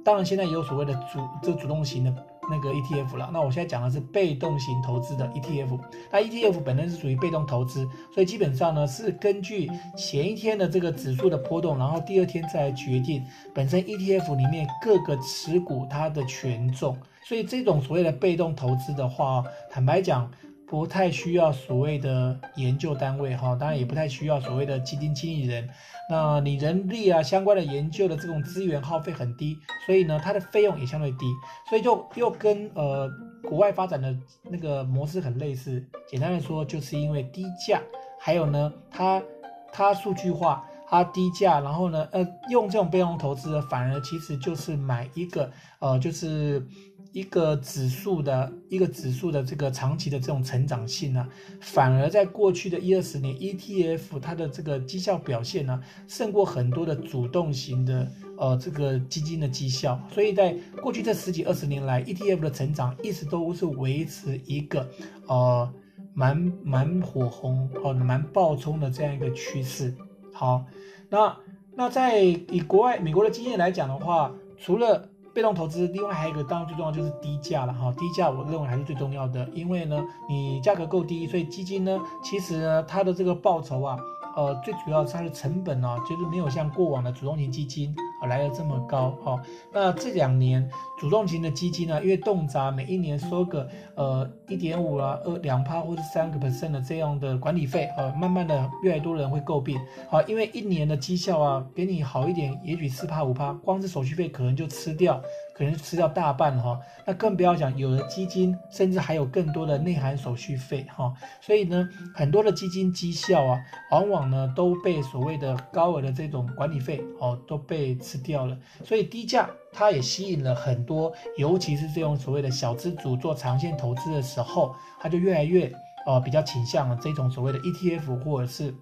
[0.04, 2.28] 当然现在也有所谓的主这主动型的。
[2.50, 5.80] 那个 ETF 了，那我现在讲的是被动型投资的 ETF。
[6.12, 13.24] 那 ETF 本身是属于被动投资，所以基本上呢是根据前一天的这个指数的波动，然后第二天再来决定
[13.54, 16.98] 本身 ETF 里面各个持股它的权重。
[17.24, 20.32] 所以这种所谓的被动投资的话，坦白讲。
[20.68, 25.68] 不太需要所谓的研究单位哈，当然也不太需要所谓的基金经理人。
[26.10, 31.26] 那你人力啊相关的研究的这种资源耗费很低，所以呢它的费用也相对低，
[31.70, 33.10] 所以就又跟呃
[33.44, 34.14] 国外发展的
[34.44, 35.82] 那个模式很类似。
[36.06, 37.82] 简单的说，就是因为低价，
[38.20, 39.24] 还有呢它
[39.72, 45.50] 它数据化，它低价，然后呢呃用这种被动投资，反而其实就是买一个
[45.80, 46.68] 呃就是。
[47.12, 51.28] 一个指数的一个指数的这个长期的这种成长性呢，
[51.60, 60.00] 反而在过去的一二十年，ETF 它的这个绩效表现呢，胜过很多的主动型的呃这个基金的绩效。
[60.12, 64.88] 所以在过去这十几二十年来，ETF 的成长一直都是维持一个
[65.28, 65.74] 呃
[66.14, 69.94] 蛮蛮火红哦蛮爆冲的这样一个趋势。
[70.34, 70.66] 好，
[71.10, 71.36] 那
[71.76, 77.94] 那在以国外美国的经验来讲的话，除了被动投资，另外还有一个，当然最重要就是低价了哈。
[77.96, 84.00] 低价我认为还是最重要的，因为呢，你价格够低，所以基金呢，其实呢，它的这个报酬啊，
[84.36, 89.40] 呃，最主要它的成本呢，就是没有像过往的主动型基金啊来的这么高哦。
[89.72, 90.68] 那这两年
[91.00, 105.22] 主动型的基金呢，因为动辄每一年收个呃一点五啊、二两趴或者三个 percent 的这样的管理费啊，慢慢的越来越多人会诟病啊，因为一年的绩效啊，给你好一点，也许四趴五趴，光是手续费可能就吃掉。
[105.58, 125.74] 可能吃掉大半哈，那更不要讲有的基金甚至还有更多的内涵手续费哈，所以呢，很多的基金绩效啊，往往呢都被所谓的高额的这种管理费哦都被吃掉了，所以低价它也吸引了很多，尤其是这种所谓的小资主做长线投资的时候，它就越来越
[126.06, 128.74] 呃比较倾向了这种所谓的 ETF 或者是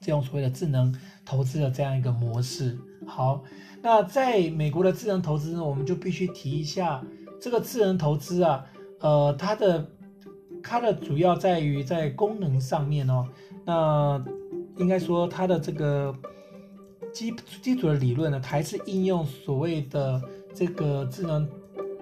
[0.00, 0.94] 这种所谓的智能
[1.24, 3.42] 投资的这样一个模式，好。
[3.82, 7.04] 那在美国的智能投资呢，我们就必须提一下
[7.40, 8.64] 这个智能投资啊，
[9.00, 9.90] 呃，它的
[10.62, 13.26] 它的主要在于在功能上面哦，
[13.64, 14.24] 那
[14.76, 16.14] 应该说它的这个
[17.12, 17.32] 基
[17.62, 20.20] 基础的理论呢，还是应用所谓的
[20.52, 21.48] 这个智能。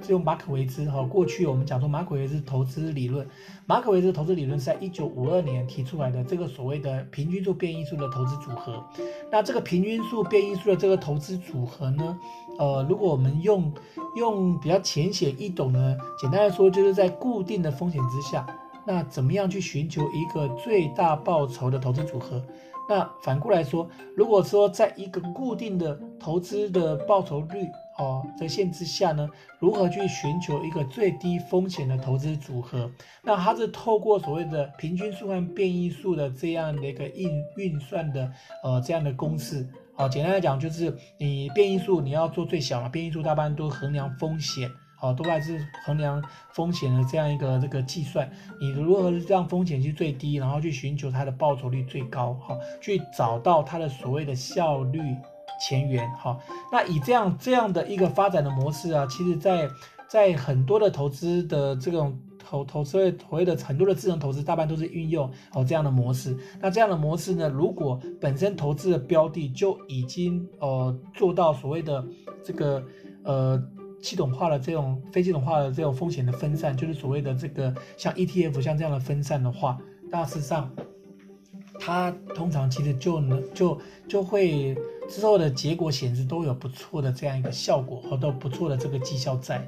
[0.05, 3.27] 是用马可维兹哈，过去我们讲说马可维兹投资理论，
[3.65, 8.85] 马可维兹投资理论是在一九五二年提出来的，这个所谓的平均数变异数的投资组合。
[9.33, 12.19] 那这个平均数变异数的这个投资组合呢，
[12.59, 13.73] 呃，如果我们用
[14.17, 18.47] 用比较浅显易懂呢，简单来说就是在固定的风险之下，
[18.87, 22.43] 那怎么样去寻求一个最大报酬的投资组合？
[22.87, 27.67] 那反过来说，如果说在一个固定的投资的报酬率
[27.97, 29.29] 哦的限制下呢，
[29.59, 32.91] 如何去寻求一个最低风险的投资组合？
[33.23, 38.33] 那它是透过所谓的平均数和变异数的这样的一个运运算的
[38.63, 39.67] 呃这样的公式。
[39.97, 44.69] 好，简单来讲就是你变异数你要做最小嘛，变异数大半都衡量风险，
[44.99, 46.21] 好，都还是衡量
[46.53, 48.29] 风险的这样一个这个计算。
[48.61, 54.99] 你如何让风险去最低，然后去寻求它的报酬率最高，好，去找到它的所谓的效率
[55.61, 56.41] 前缘，好，
[56.73, 59.69] 那以这样这样的一个发展的模式啊，其实在
[60.09, 62.19] 在很多的投资的这种。
[62.47, 62.93] 投投资
[63.31, 66.37] 所谓的很多的智能投资，大半都是运用哦这样的模式。
[66.61, 72.05] 那这样的模式呢，如果本身投资的标的就已经呃做到所谓的
[72.45, 72.85] 这个
[73.25, 73.61] 呃
[74.03, 79.79] 系统化的这种非系统化的这种风险的分散，就是所谓的这个像 ETF 像这样的分散的话，
[80.11, 80.71] 大致上
[81.79, 84.77] 它通常其实就能就就会。
[85.07, 89.63] 之后的结果显示都有不错的这样一个效果和都不错的这个绩效在。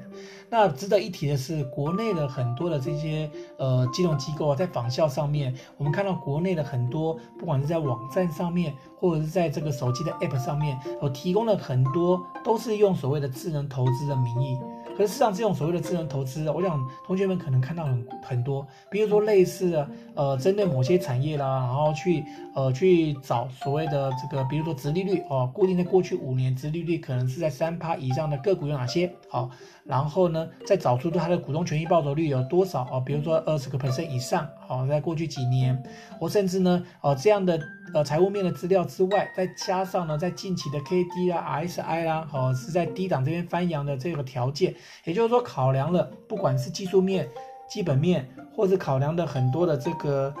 [0.49, 3.29] 那值得一提的是，国内的很多的这些
[3.59, 14.57] 呃金融机构啊，在仿效上面，我们看到国内的很多，不管是在网站上面，或者是在这个手机的 App 上面，我提供了很多都是用所谓的智能投资的名义。
[14.97, 22.23] 可是，像，这种所谓的智能投资，我想同学们可能看到很很多，比如说类似的，呃，针对某些产业啦，然后去
[22.55, 29.13] 呃去找所谓的这个，比如说直利率哦，固定在过去五年直利率可能是在三趴以上的个股有哪些？
[29.29, 29.51] 好，
[29.87, 35.81] 然后呢，再找出它的股东权益报酬率有多少哦，比如说二十个 percent 以上，好，在过去几年，
[36.19, 37.59] 或甚至呢，哦，这样的。
[37.93, 44.75] 呃，财务面的资料之外，再加上呢，在近期的 K D 啊、RSI 啦，哦，是在低档这边翻扬的这个条件，
[45.05, 47.29] 也就是说，考量了不管是技术面、
[47.69, 50.35] 基本面，或者考量的很多的这个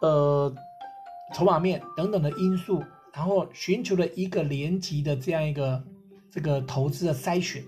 [0.00, 0.52] 呃
[1.32, 2.82] 筹码面等等的因素，
[3.14, 5.80] 然后寻求了一个连级的这样一个
[6.32, 7.62] 这个投资的筛选。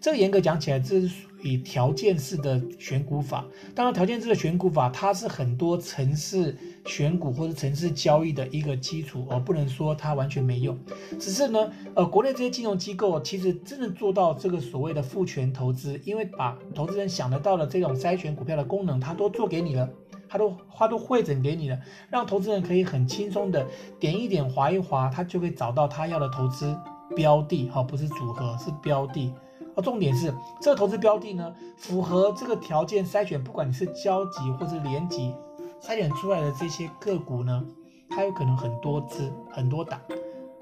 [0.00, 3.44] 这个严格讲起来，这是属于条件式的选股法。
[3.74, 6.56] 当然，条件式的选股法，它是很多城市
[6.86, 10.78] 选股或者城市交易的一个基础，而不能说它完全没用。
[11.18, 19.88] 只是呢，呃，国内这些金融机构其实真正做到这个所谓的复权投资，因为把投资人想得到的这种筛选股票的功能，它都做给你了，
[20.28, 21.78] 它都它都汇整给你了，
[22.10, 23.66] 让投资人可以很轻松的
[23.98, 26.76] 点一点划一划，他就会找到他要的投资
[27.16, 29.32] 标的，哈，不是组合，是标的。
[29.80, 35.34] 重点是这个投资标的呢，符合这个条件筛选，不管你是交集或是联集，
[35.80, 37.64] 筛选出来的这些个股呢，
[38.10, 40.00] 它有可能很多只很多档。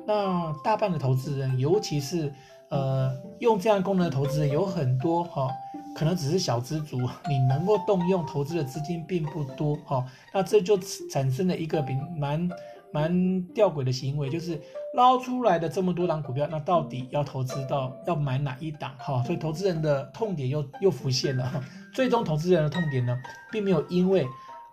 [0.07, 2.33] 那大半的投资人，尤其是
[2.71, 3.11] 呃
[3.41, 5.51] 用这样功能的投资人有很多哈、哦，
[5.97, 6.99] 可能只是小资族，
[7.29, 10.05] 你能够动用投资的资金并不多哈、哦。
[10.33, 10.79] 那这就
[11.11, 12.49] 产生了一个比蛮
[12.93, 14.61] 蛮吊诡的行为，就是。
[14.97, 18.93] 捞出来的这么多档股票，那到底要投资到要买哪一档？
[18.99, 21.63] 哈，所以投资人的痛点又又浮现了。
[21.93, 23.15] 最终投资人的痛点呢，
[23.53, 24.27] 并没有因为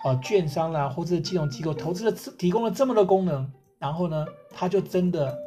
[0.06, 5.38] 呃券商啦或者金融机构投资的提供了这么多功能，然后呢，它就真的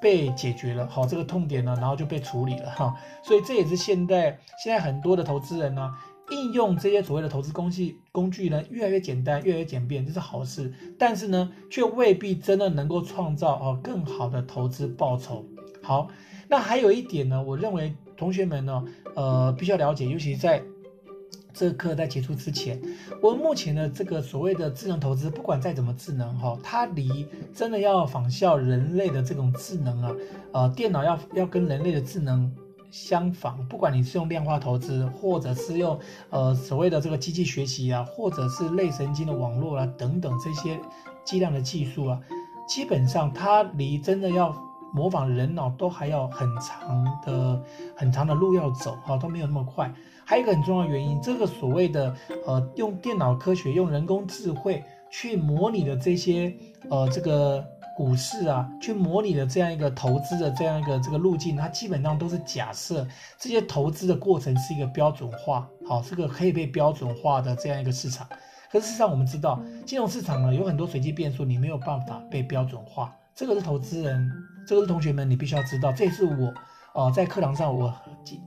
[0.00, 0.88] 被解决了。
[0.88, 2.96] 好，这个痛点呢，然后就被处理了哈。
[3.22, 5.92] 所以这也是现在现在很多的投资人呢。
[6.30, 10.72] 应用这些所谓的投资工具工具呢，越来越简单，越来越简便，这是好事。
[10.98, 15.44] 但是呢，却未必真的能够创造哦更好的投资报酬。
[15.82, 16.08] 好，
[16.48, 20.62] 那还有一点呢，我认为同学们呢，呃，必须要了解，尤其在
[21.52, 22.80] 这课在结束之前，
[23.20, 30.16] 我们目前的这个所谓的智能投资，不管再怎么智能哈，它离真的要仿效人类的这种智能啊，
[30.52, 32.50] 呃，电脑要要跟人类的智能。
[32.94, 35.98] 相仿，不管你是用量化投资，或者是用
[36.30, 40.78] 呃所谓的这个机器学习啊，或者是类神经的网络啊等等这些
[41.24, 42.20] 计量的技术啊，
[42.68, 44.54] 基本上它离真的要
[44.92, 47.60] 模仿人脑都还要很长的
[47.96, 49.92] 很长的路要走哈，都没有那么快。
[50.24, 52.14] 还有一个很重要的原因，这个所谓的
[52.46, 56.54] 呃用电脑科学、用人工智慧去模拟的这些
[56.88, 57.73] 呃这个。
[57.96, 63.06] 股市啊，去模拟的这样一个投资的这样一个这个路径，它基本上都是假设
[63.38, 68.26] 这些投资的过程是一个标准化，好，这个可以被标准化的这样一个市场。
[68.70, 73.14] 可是事实上，我们知道金融市场呢有很多随机变数，你没有办法被标准化。
[73.32, 74.28] 这个是投资人，
[74.66, 75.92] 这个是同学们，你必须要知道。
[75.92, 76.52] 这也是我，
[76.94, 77.94] 呃，在课堂上我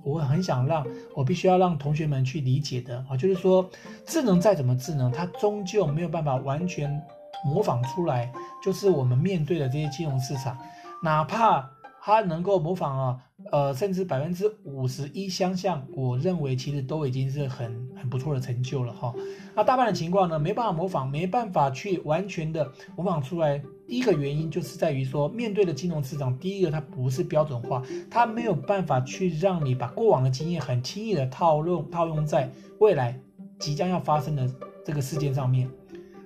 [0.03, 0.85] 我很想让
[1.15, 3.69] 我必须要让同学们去理解的啊，就是说
[4.05, 7.01] 智能再怎么智能，它终究没有办法完全
[7.45, 8.31] 模仿出来，
[8.63, 10.57] 就是我们面对的这些金融市场，
[11.03, 11.69] 哪怕
[12.01, 13.19] 它能够模仿啊，
[13.51, 19.13] 呃，甚至百分之五十一相像，我认为其实都已经是很很不错的成就了哈。
[19.55, 23.61] 那大半的情况呢，没办法模仿，没办法去完全的模仿出来。
[23.87, 33.17] 第一个原因就是在于说，面对的金融市场，第一个它不是标准化，它没有办法去让你把过往的经验很轻易的套用套用在未来
[33.59, 34.49] 即将要发生的
[34.85, 35.69] 这个事件上面。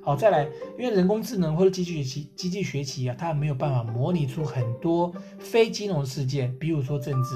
[0.03, 0.47] 好，再来，
[0.79, 7.35] 因为人工智能或者机器学习、机器学习啊，它没有办法模拟出很多非金融事件，比如说政治，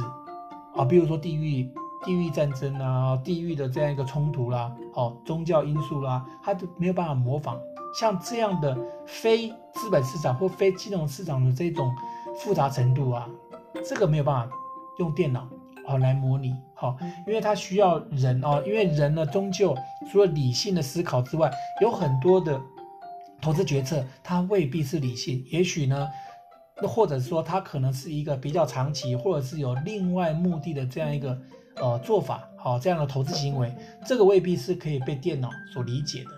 [0.76, 1.70] 啊，比如说地域、
[2.04, 7.60] 地域战争啊，地域的这样一个冲突啦，哦，宗教因素啦，它都没有办法模仿。
[8.00, 11.90] 像这样的非资本市场或非金融市场的这种
[12.40, 13.30] 复杂程度啊，
[13.88, 14.56] 这个没有办法
[14.98, 15.48] 用电脑
[15.88, 16.56] 啊来模拟。
[16.74, 19.76] 好，因为它需要人哦，因为人呢，终究
[20.12, 22.60] 除了理性的思考之外，有很多的
[23.42, 26.08] 投资决策，它未必是理性，也许呢，
[26.82, 31.40] 那或者说它可能是一个比较长期，或者是有另外目的的这样一个
[31.76, 33.74] 呃做法，好，这样的投资行为，
[34.06, 36.32] 这个未必是可以被电脑所理解的。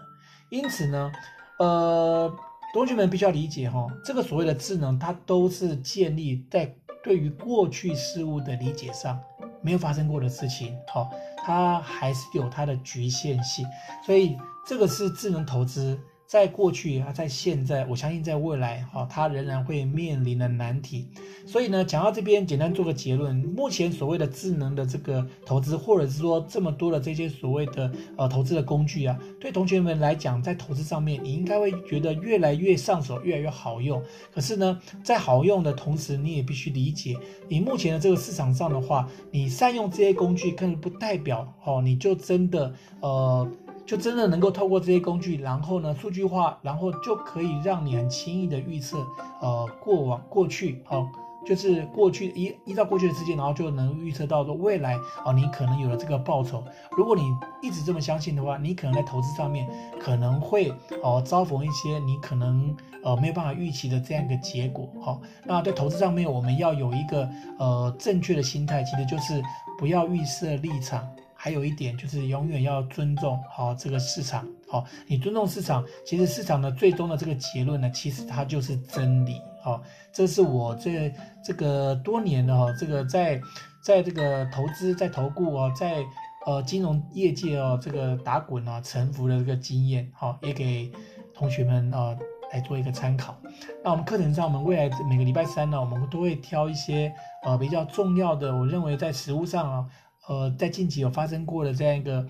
[0.49, 1.11] 因此呢，
[1.57, 2.31] 呃，
[2.73, 6.73] 同学们必须要理解哈、哦，这个所谓的智能，它都是建立在
[7.03, 9.19] 对于过去事物的理解上。
[9.61, 11.09] 没有发生过的事情，好，
[11.45, 13.65] 它还是有它的局限性，
[14.05, 15.99] 所以这个是智能投资。
[16.27, 21.07] 在过去啊，在现在，我相信在未来，哈，它仍然会面临的难题。
[21.45, 34.03] 所以呢，讲到这边，简单做个结论：目前所谓的智能的这个投资，或者是说这么多的这些所谓的呃投资的工具啊，对同学们来讲，在投资上面，你应该会觉得越来越上手，越来越好用。
[34.33, 37.15] 可是呢，在好用的同时，你也必须理解，
[37.47, 43.49] 你目前的这个市场上的话，你善用这些工具，更不代表哦，你就真的呃。
[43.87, 48.97] 就真的能够透过这些工具，然后呢，数据化，然后就可以让你很轻易的预测，
[49.39, 51.09] 呃，过往过去，好、哦，
[51.45, 56.61] 就是过去依依照过去的时间，然后就能预测到说未来，哦，你可能有了这个报酬。
[56.97, 57.23] 如果你
[57.61, 59.65] 一直这么相信的话，你可能在投资上面
[59.97, 60.69] 可能会
[61.01, 62.75] 哦遭逢一些你可能
[63.05, 69.41] 呃没有办法预期的这样一个结果，好、那在投资上面我们要有一个呃正确的心态，其实就是
[69.79, 71.07] 不要预设立场。
[71.47, 79.81] 还有一点就是永远要尊重好这个市场，好，你尊重市场，其实市场的最终的这个结论呢，其实它就是真理，好，
[80.11, 81.09] 这是我这
[81.41, 83.39] 这个多年的哈，这个在
[83.81, 86.03] 在这个投资在投顾啊，在
[86.45, 90.91] 呃金融业界哦这个打滚啊沉浮的这个经验，好，也给
[91.33, 92.13] 同学们啊
[92.51, 93.37] 来做一个参考。
[93.85, 97.09] 那我们课程上，我们未来每个礼拜三呢，我们都会挑一些
[97.45, 99.85] 呃比较重要的，我认为在实务上啊。
[100.27, 102.27] 呃，在近期有发生过的这样一个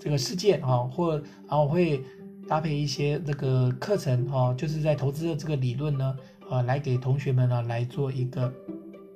[0.00, 2.02] 这个事件啊，或然后会
[2.46, 6.16] 搭配一些这个课程啊，就是在投资的这个理论呢，
[6.50, 8.52] 呃，来给同学们呢来做一个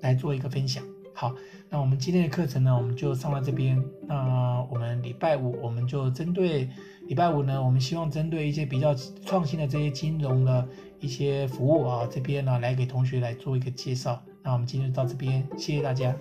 [0.01, 0.83] 来做一个分享。
[1.15, 1.35] 好，
[1.69, 3.83] 那我们今天的课程呢，我们就上到这边。
[4.07, 6.69] 那我们礼拜五我们就针对
[7.07, 8.95] 礼拜五呢，我们希望针对一些比较
[9.27, 10.67] 创新的这些金融的
[11.01, 14.23] 一些服务啊，这边呢来给同学来做一个介绍。
[14.43, 16.17] 那我们今天就到这边，谢谢大家。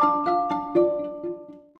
[0.00, 0.35] thank you